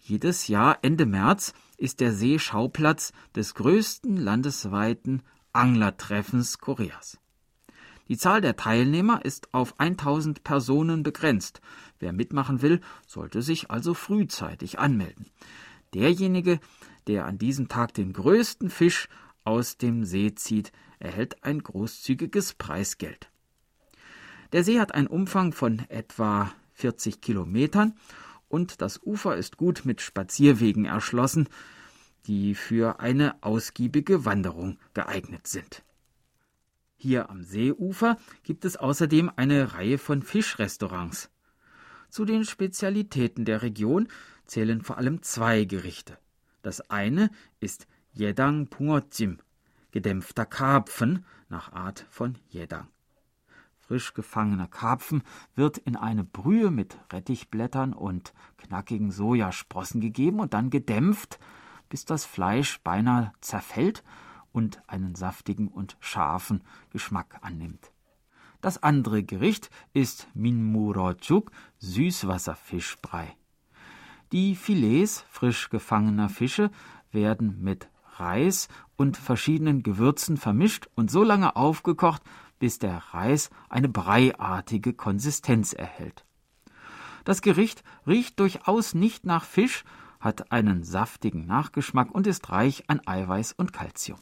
Jedes 0.00 0.48
Jahr 0.48 0.78
Ende 0.82 1.06
März 1.06 1.54
ist 1.76 2.00
der 2.00 2.12
See 2.12 2.38
Schauplatz 2.38 3.12
des 3.34 3.54
größten 3.54 4.16
landesweiten 4.16 5.22
Anglertreffens 5.52 6.58
Koreas. 6.58 7.18
Die 8.08 8.18
Zahl 8.18 8.40
der 8.40 8.56
Teilnehmer 8.56 9.24
ist 9.24 9.54
auf 9.54 9.78
1000 9.80 10.44
Personen 10.44 11.02
begrenzt. 11.02 11.60
Wer 11.98 12.12
mitmachen 12.12 12.60
will, 12.60 12.80
sollte 13.06 13.40
sich 13.40 13.70
also 13.70 13.94
frühzeitig 13.94 14.78
anmelden. 14.78 15.26
Derjenige, 15.94 16.60
der 17.06 17.24
an 17.24 17.38
diesem 17.38 17.68
Tag 17.68 17.94
den 17.94 18.12
größten 18.12 18.68
Fisch 18.68 19.08
aus 19.44 19.78
dem 19.78 20.04
See 20.04 20.34
zieht, 20.34 20.72
erhält 20.98 21.44
ein 21.44 21.62
großzügiges 21.62 22.54
Preisgeld. 22.54 23.30
Der 24.52 24.64
See 24.64 24.78
hat 24.80 24.94
einen 24.94 25.06
Umfang 25.06 25.52
von 25.52 25.80
etwa 25.88 26.52
40 26.74 27.20
Kilometern 27.20 27.94
und 28.54 28.80
das 28.80 29.00
Ufer 29.02 29.36
ist 29.36 29.56
gut 29.56 29.84
mit 29.84 30.00
Spazierwegen 30.00 30.84
erschlossen, 30.84 31.48
die 32.26 32.54
für 32.54 33.00
eine 33.00 33.42
ausgiebige 33.42 34.24
Wanderung 34.24 34.78
geeignet 34.94 35.48
sind. 35.48 35.82
Hier 36.96 37.30
am 37.30 37.42
Seeufer 37.42 38.16
gibt 38.44 38.64
es 38.64 38.76
außerdem 38.76 39.28
eine 39.34 39.74
Reihe 39.74 39.98
von 39.98 40.22
Fischrestaurants. 40.22 41.30
Zu 42.10 42.24
den 42.24 42.44
Spezialitäten 42.44 43.44
der 43.44 43.62
Region 43.62 44.06
zählen 44.46 44.82
vor 44.82 44.98
allem 44.98 45.20
zwei 45.22 45.64
Gerichte. 45.64 46.16
Das 46.62 46.88
eine 46.90 47.30
ist 47.58 47.88
Jedang 48.12 48.68
Pungojim, 48.68 49.38
gedämpfter 49.90 50.46
Karpfen 50.46 51.26
nach 51.48 51.72
Art 51.72 52.06
von 52.08 52.38
Jedang. 52.50 52.93
Frisch 53.86 54.14
gefangener 54.14 54.66
Karpfen 54.66 55.22
wird 55.54 55.78
in 55.78 55.96
eine 55.96 56.24
Brühe 56.24 56.70
mit 56.70 56.98
Rettichblättern 57.12 57.92
und 57.92 58.32
knackigen 58.56 59.10
Sojasprossen 59.10 60.00
gegeben 60.00 60.40
und 60.40 60.54
dann 60.54 60.70
gedämpft, 60.70 61.38
bis 61.90 62.04
das 62.04 62.24
Fleisch 62.24 62.80
beinahe 62.80 63.32
zerfällt 63.40 64.02
und 64.52 64.82
einen 64.88 65.14
saftigen 65.14 65.68
und 65.68 65.96
scharfen 66.00 66.62
Geschmack 66.90 67.38
annimmt. 67.42 67.92
Das 68.62 68.82
andere 68.82 69.22
Gericht 69.22 69.68
ist 69.92 70.28
Minmurocuk, 70.32 71.50
Süßwasserfischbrei. 71.78 73.36
Die 74.32 74.56
Filets 74.56 75.26
frisch 75.28 75.68
gefangener 75.68 76.30
Fische 76.30 76.70
werden 77.12 77.62
mit 77.62 77.90
Reis 78.16 78.68
und 78.96 79.16
verschiedenen 79.16 79.82
Gewürzen 79.82 80.36
vermischt 80.36 80.88
und 80.94 81.10
so 81.10 81.22
lange 81.22 81.56
aufgekocht, 81.56 82.22
bis 82.58 82.78
der 82.78 82.98
Reis 83.12 83.50
eine 83.68 83.88
breiartige 83.88 84.94
Konsistenz 84.94 85.72
erhält. 85.72 86.24
Das 87.24 87.42
Gericht 87.42 87.82
riecht 88.06 88.38
durchaus 88.38 88.94
nicht 88.94 89.24
nach 89.24 89.44
Fisch, 89.44 89.84
hat 90.20 90.52
einen 90.52 90.84
saftigen 90.84 91.46
Nachgeschmack 91.46 92.10
und 92.10 92.26
ist 92.26 92.50
reich 92.50 92.84
an 92.88 93.00
Eiweiß 93.04 93.52
und 93.52 93.72
Kalzium. 93.72 94.18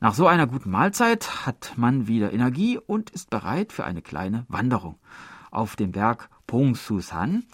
Nach 0.00 0.14
so 0.14 0.26
einer 0.26 0.48
guten 0.48 0.70
Mahlzeit 0.70 1.46
hat 1.46 1.74
man 1.76 2.08
wieder 2.08 2.32
Energie 2.32 2.76
und 2.76 3.10
ist 3.10 3.30
bereit 3.30 3.72
für 3.72 3.84
eine 3.84 4.02
kleine 4.02 4.44
Wanderung. 4.48 4.98
Auf 5.52 5.76
dem 5.76 5.92
Berg 5.92 6.28
Pongsusan, 6.48 7.44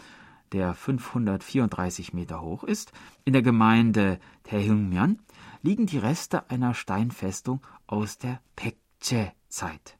der 0.53 0.73
534 0.75 2.15
Meter 2.15 2.41
hoch 2.41 2.65
ist, 2.65 2.93
in 3.25 3.35
der 3.35 3.43
Gemeinde 3.43 4.19
Taehyungmyeon, 4.45 5.19
liegen 5.63 5.87
die 5.87 5.99
Reste 5.99 6.51
einer 6.51 6.75
Steinfestung 6.75 7.61
aus 7.87 8.19
der 8.19 8.41
Pekche-Zeit. 8.57 9.99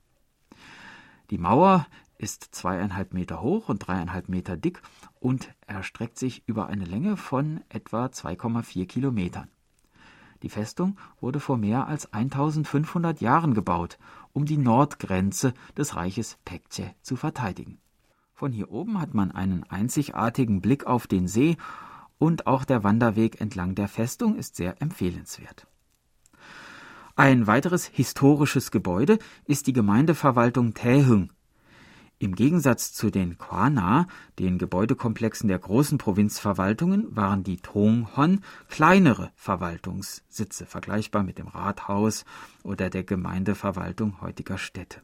Die 1.31 1.39
Mauer 1.39 1.87
ist 2.17 2.49
zweieinhalb 2.53 3.15
Meter 3.15 3.43
hoch 3.43 3.69
und 3.69 3.79
dreieinhalb 3.79 4.29
Meter 4.29 4.57
dick 4.57 4.83
und 5.21 5.55
erstreckt 5.67 6.19
sich 6.19 6.43
über 6.47 6.67
eine 6.67 6.85
Länge 6.85 7.17
von 7.17 7.61
etwa 7.69 8.07
2,4 8.07 8.87
Kilometern. 8.87 9.49
Die 10.43 10.49
Festung 10.49 10.97
wurde 11.21 11.41
vor 11.41 11.57
mehr 11.57 11.87
als 11.87 12.13
1500 12.13 13.21
Jahren 13.21 13.55
gebaut, 13.55 13.99
um 14.33 14.45
die 14.45 14.57
Nordgrenze 14.59 15.53
des 15.77 15.97
Reiches 15.97 16.39
Pekche 16.45 16.95
zu 17.03 17.17
verteidigen. 17.17 17.79
Von 18.35 18.53
hier 18.53 18.71
oben 18.71 19.01
hat 19.01 19.15
man 19.15 19.33
einen 19.33 19.65
einzigartigen 19.65 20.61
Blick 20.61 20.87
auf 20.87 21.09
den 21.09 21.27
See 21.27 21.57
und 22.19 22.47
auch 22.47 22.65
der 22.65 22.85
Wanderweg 22.85 23.41
entlang 23.41 23.75
der 23.75 23.89
Festung 23.89 24.37
ist 24.37 24.57
sehr 24.57 24.81
empfehlenswert. 24.83 25.67
Ein 27.17 27.47
weiteres 27.47 27.87
historisches 27.87 28.71
Gebäude 28.71 29.19
ist 29.45 29.67
die 29.67 29.73
Gemeindeverwaltung 29.73 30.75
Taehung. 30.75 31.33
Im 32.21 32.35
Gegensatz 32.35 32.93
zu 32.93 33.11
den 33.11 33.39
Kwana, 33.39 34.07
den 34.39 34.59
Gebäudekomplexen 34.59 35.49
der 35.49 35.61
großen 35.61 35.99
Provinzverwaltungen, 35.99 37.15
waren 37.15 37.45
die 37.45 37.59
Tonghon 37.59 38.41
kleinere 38.69 39.31
Verwaltungssitze, 39.37 40.67
vergleichbar 40.67 41.23
mit 41.23 41.39
dem 41.39 41.47
Rathaus 41.47 42.25
oder 42.65 42.91
der 42.91 43.05
Gemeindeverwaltung 43.05 44.21
heutiger 44.21 44.59
Städte. 44.59 45.01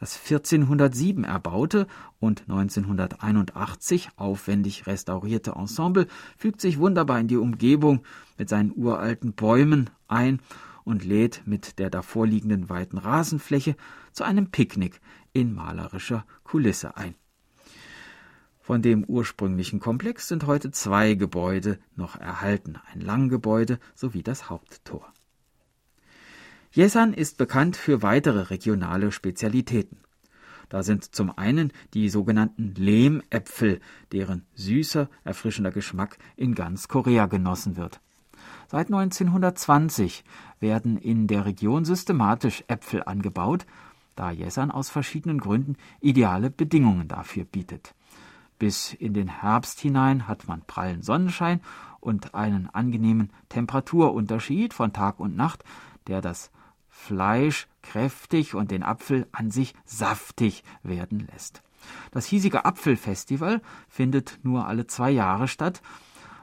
Das 0.00 0.16
1407 0.16 1.24
erbaute 1.24 1.86
und 2.20 2.42
1981 2.42 4.10
aufwendig 4.16 4.86
restaurierte 4.86 5.52
Ensemble 5.52 6.06
fügt 6.36 6.60
sich 6.60 6.78
wunderbar 6.78 7.18
in 7.20 7.28
die 7.28 7.36
Umgebung 7.36 8.02
mit 8.36 8.48
seinen 8.48 8.72
uralten 8.76 9.32
Bäumen 9.32 9.90
ein 10.06 10.40
und 10.84 11.04
lädt 11.04 11.42
mit 11.46 11.78
der 11.78 11.90
davorliegenden 11.90 12.68
weiten 12.68 12.98
Rasenfläche 12.98 13.76
zu 14.12 14.24
einem 14.24 14.50
Picknick 14.50 15.00
in 15.32 15.54
malerischer 15.54 16.24
Kulisse 16.44 16.96
ein. 16.96 17.14
Von 18.60 18.82
dem 18.82 19.04
ursprünglichen 19.04 19.80
Komplex 19.80 20.28
sind 20.28 20.46
heute 20.46 20.70
zwei 20.70 21.14
Gebäude 21.14 21.78
noch 21.96 22.16
erhalten, 22.16 22.76
ein 22.92 23.00
Langgebäude 23.00 23.78
sowie 23.94 24.22
das 24.22 24.50
Haupttor. 24.50 25.12
Jesan 26.70 27.14
ist 27.14 27.38
bekannt 27.38 27.76
für 27.76 28.02
weitere 28.02 28.40
regionale 28.42 29.10
Spezialitäten. 29.10 29.98
Da 30.68 30.82
sind 30.82 31.14
zum 31.14 31.36
einen 31.36 31.72
die 31.94 32.10
sogenannten 32.10 32.74
Lehmäpfel, 32.74 33.80
deren 34.12 34.44
süßer, 34.54 35.08
erfrischender 35.24 35.70
Geschmack 35.70 36.18
in 36.36 36.54
ganz 36.54 36.88
Korea 36.88 37.24
genossen 37.26 37.76
wird. 37.76 38.00
Seit 38.70 38.88
1920 38.88 40.24
werden 40.60 40.98
in 40.98 41.26
der 41.26 41.46
Region 41.46 41.86
systematisch 41.86 42.64
Äpfel 42.68 43.02
angebaut, 43.02 43.64
da 44.14 44.30
Jesan 44.30 44.70
aus 44.70 44.90
verschiedenen 44.90 45.38
Gründen 45.38 45.76
ideale 46.00 46.50
Bedingungen 46.50 47.08
dafür 47.08 47.44
bietet. 47.44 47.94
Bis 48.58 48.92
in 48.92 49.14
den 49.14 49.28
Herbst 49.28 49.80
hinein 49.80 50.28
hat 50.28 50.48
man 50.48 50.62
prallen 50.66 51.02
Sonnenschein 51.02 51.60
und 52.00 52.34
einen 52.34 52.68
angenehmen 52.68 53.30
Temperaturunterschied 53.48 54.74
von 54.74 54.92
Tag 54.92 55.18
und 55.18 55.34
Nacht, 55.34 55.64
der 56.08 56.20
das 56.20 56.50
Fleisch 56.98 57.68
kräftig 57.80 58.54
und 58.54 58.70
den 58.70 58.82
Apfel 58.82 59.28
an 59.32 59.50
sich 59.50 59.72
saftig 59.86 60.64
werden 60.82 61.26
lässt. 61.32 61.62
Das 62.10 62.26
hiesige 62.26 62.64
Apfelfestival 62.64 63.62
findet 63.88 64.40
nur 64.42 64.66
alle 64.66 64.86
zwei 64.88 65.10
Jahre 65.10 65.48
statt 65.48 65.80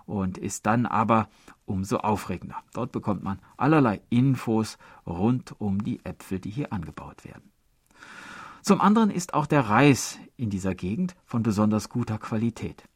und 0.05 0.37
ist 0.37 0.65
dann 0.65 0.85
aber 0.85 1.29
umso 1.65 1.97
aufregender. 1.97 2.63
Dort 2.73 2.93
bekommt 2.93 3.21
man 3.21 3.39
allerlei 3.57 4.01
Infos 4.09 4.77
rund 5.05 5.53
um 5.59 5.83
die 5.83 6.03
Äpfel, 6.03 6.39
die 6.39 6.49
hier 6.49 6.71
angebaut 6.73 7.25
werden. 7.25 7.51
Zum 8.61 8.81
anderen 8.81 9.11
ist 9.11 9.33
auch 9.33 9.45
der 9.45 9.69
Reis 9.69 10.17
in 10.37 10.49
dieser 10.49 10.73
Gegend 10.73 11.15
von 11.25 11.43
besonders 11.43 11.89
guter 11.89 12.17
Qualität. 12.17 12.87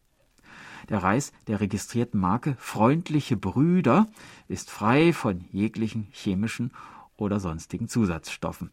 Der 0.88 1.04
Reis 1.04 1.34
der 1.48 1.60
registrierten 1.60 2.20
Marke 2.20 2.56
Freundliche 2.58 3.38
Brüder 3.38 4.08
ist 4.48 4.72
frei 4.72 5.14
von 5.14 5.46
jeglichen 5.52 6.08
chemischen 6.12 6.72
oder 7.20 7.40
sonstigen 7.40 7.88
Zusatzstoffen. 7.88 8.72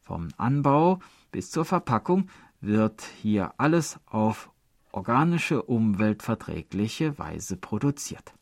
Vom 0.00 0.28
Anbau 0.36 1.00
bis 1.30 1.50
zur 1.50 1.64
Verpackung 1.64 2.28
wird 2.60 3.02
hier 3.02 3.52
alles 3.58 3.98
auf 4.06 4.50
organische, 4.90 5.62
umweltverträgliche 5.62 7.18
Weise 7.18 7.56
produziert. 7.56 8.34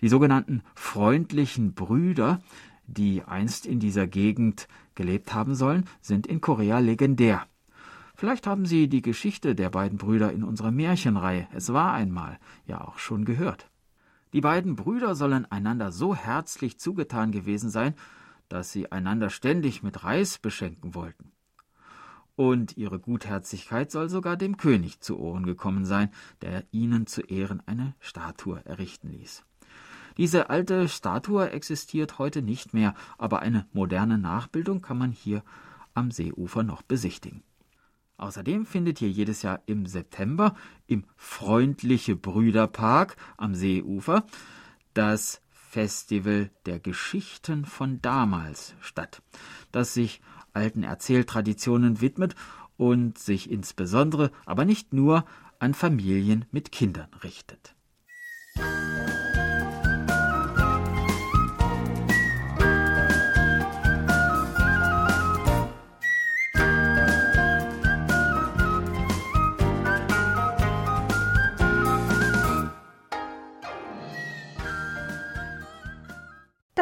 Die 0.00 0.08
sogenannten 0.08 0.62
freundlichen 0.74 1.74
Brüder, 1.74 2.40
die 2.86 3.22
einst 3.22 3.66
in 3.66 3.80
dieser 3.80 4.06
Gegend 4.06 4.68
gelebt 4.94 5.34
haben 5.34 5.54
sollen, 5.54 5.86
sind 6.00 6.26
in 6.26 6.40
Korea 6.40 6.78
legendär. 6.78 7.46
Vielleicht 8.14 8.46
haben 8.46 8.66
Sie 8.66 8.88
die 8.88 9.02
Geschichte 9.02 9.54
der 9.54 9.70
beiden 9.70 9.98
Brüder 9.98 10.32
in 10.32 10.42
unserer 10.42 10.70
Märchenreihe 10.70 11.48
Es 11.52 11.72
war 11.72 11.92
einmal 11.92 12.38
ja 12.66 12.82
auch 12.82 12.98
schon 12.98 13.24
gehört. 13.24 13.70
Die 14.36 14.42
beiden 14.42 14.76
Brüder 14.76 15.14
sollen 15.14 15.50
einander 15.50 15.90
so 15.92 16.14
herzlich 16.14 16.78
zugetan 16.78 17.32
gewesen 17.32 17.70
sein, 17.70 17.94
dass 18.50 18.70
sie 18.70 18.92
einander 18.92 19.30
ständig 19.30 19.82
mit 19.82 20.04
Reis 20.04 20.36
beschenken 20.36 20.94
wollten. 20.94 21.32
Und 22.34 22.76
ihre 22.76 23.00
Gutherzigkeit 23.00 23.90
soll 23.90 24.10
sogar 24.10 24.36
dem 24.36 24.58
König 24.58 25.00
zu 25.00 25.18
Ohren 25.18 25.46
gekommen 25.46 25.86
sein, 25.86 26.10
der 26.42 26.64
ihnen 26.70 27.06
zu 27.06 27.22
Ehren 27.22 27.62
eine 27.64 27.94
Statue 27.98 28.62
errichten 28.66 29.08
ließ. 29.08 29.42
Diese 30.18 30.50
alte 30.50 30.86
Statue 30.90 31.48
existiert 31.48 32.18
heute 32.18 32.42
nicht 32.42 32.74
mehr, 32.74 32.92
aber 33.16 33.40
eine 33.40 33.66
moderne 33.72 34.18
Nachbildung 34.18 34.82
kann 34.82 34.98
man 34.98 35.12
hier 35.12 35.42
am 35.94 36.10
Seeufer 36.10 36.62
noch 36.62 36.82
besichtigen. 36.82 37.42
Außerdem 38.18 38.64
findet 38.64 38.98
hier 38.98 39.10
jedes 39.10 39.42
Jahr 39.42 39.60
im 39.66 39.86
September 39.86 40.54
im 40.86 41.04
Freundliche 41.16 42.16
Brüderpark 42.16 43.16
am 43.36 43.54
Seeufer 43.54 44.24
das 44.94 45.42
Festival 45.50 46.50
der 46.64 46.80
Geschichten 46.80 47.66
von 47.66 48.00
damals 48.00 48.74
statt, 48.80 49.20
das 49.72 49.92
sich 49.92 50.22
alten 50.54 50.82
Erzähltraditionen 50.82 52.00
widmet 52.00 52.34
und 52.78 53.18
sich 53.18 53.50
insbesondere, 53.50 54.30
aber 54.46 54.64
nicht 54.64 54.94
nur, 54.94 55.26
an 55.58 55.74
Familien 55.74 56.44
mit 56.50 56.72
Kindern 56.72 57.08
richtet. 57.22 57.74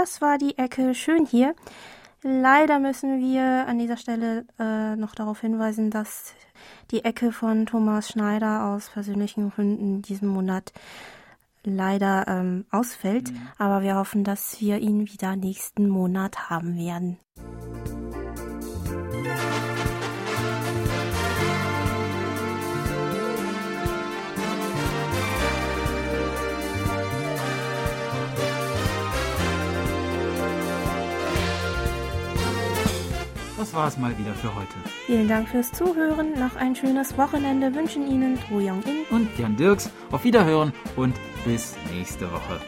Das 0.05 0.20
war 0.20 0.36
die 0.36 0.59
Ecke 0.59 0.94
schön 0.94 1.24
hier. 1.24 1.55
Leider 2.22 2.78
müssen 2.78 3.20
wir 3.20 3.66
an 3.66 3.78
dieser 3.78 3.96
Stelle 3.96 4.44
äh, 4.59 4.96
noch 4.96 5.14
darauf 5.14 5.40
hinweisen, 5.40 5.90
dass 5.90 6.34
die 6.90 7.07
Ecke 7.07 7.32
von 7.32 7.64
Thomas 7.64 8.11
Schneider 8.11 8.66
aus 8.66 8.90
persönlichen 8.90 9.48
Gründen 9.48 10.02
diesen 10.02 10.28
Monat 10.28 10.74
leider 11.62 12.28
ähm, 12.28 12.66
ausfällt. 12.70 13.32
Mhm. 13.32 13.48
Aber 13.57 13.80
wir 13.80 13.94
hoffen, 13.94 14.24
dass 14.24 14.61
wir 14.61 14.76
ihn 14.76 15.09
wieder 15.09 15.36
nächsten 15.36 15.88
Monat 15.88 16.50
haben 16.50 16.76
werden. 16.76 17.18
War 33.73 33.89
es 33.89 33.97
mal 33.97 34.17
wieder 34.19 34.35
für 34.35 34.55
heute. 34.55 34.75
Vielen 35.07 35.29
Dank 35.29 35.49
fürs 35.49 35.73
Zuhören. 35.73 36.33
Noch 36.39 36.57
ein 36.57 36.75
schönes 36.75 37.17
Wochenende 37.17 37.75
wünschen 37.75 38.11
Ihnen 38.11 38.39
Tro 38.41 38.57
Young 38.57 38.83
In 38.83 39.05
und 39.11 39.39
Jan 39.39 39.57
Dirks. 39.57 39.91
Auf 40.11 40.25
Wiederhören 40.25 40.73
und 40.97 41.15
bis 41.45 41.77
nächste 41.93 42.31
Woche. 42.31 42.61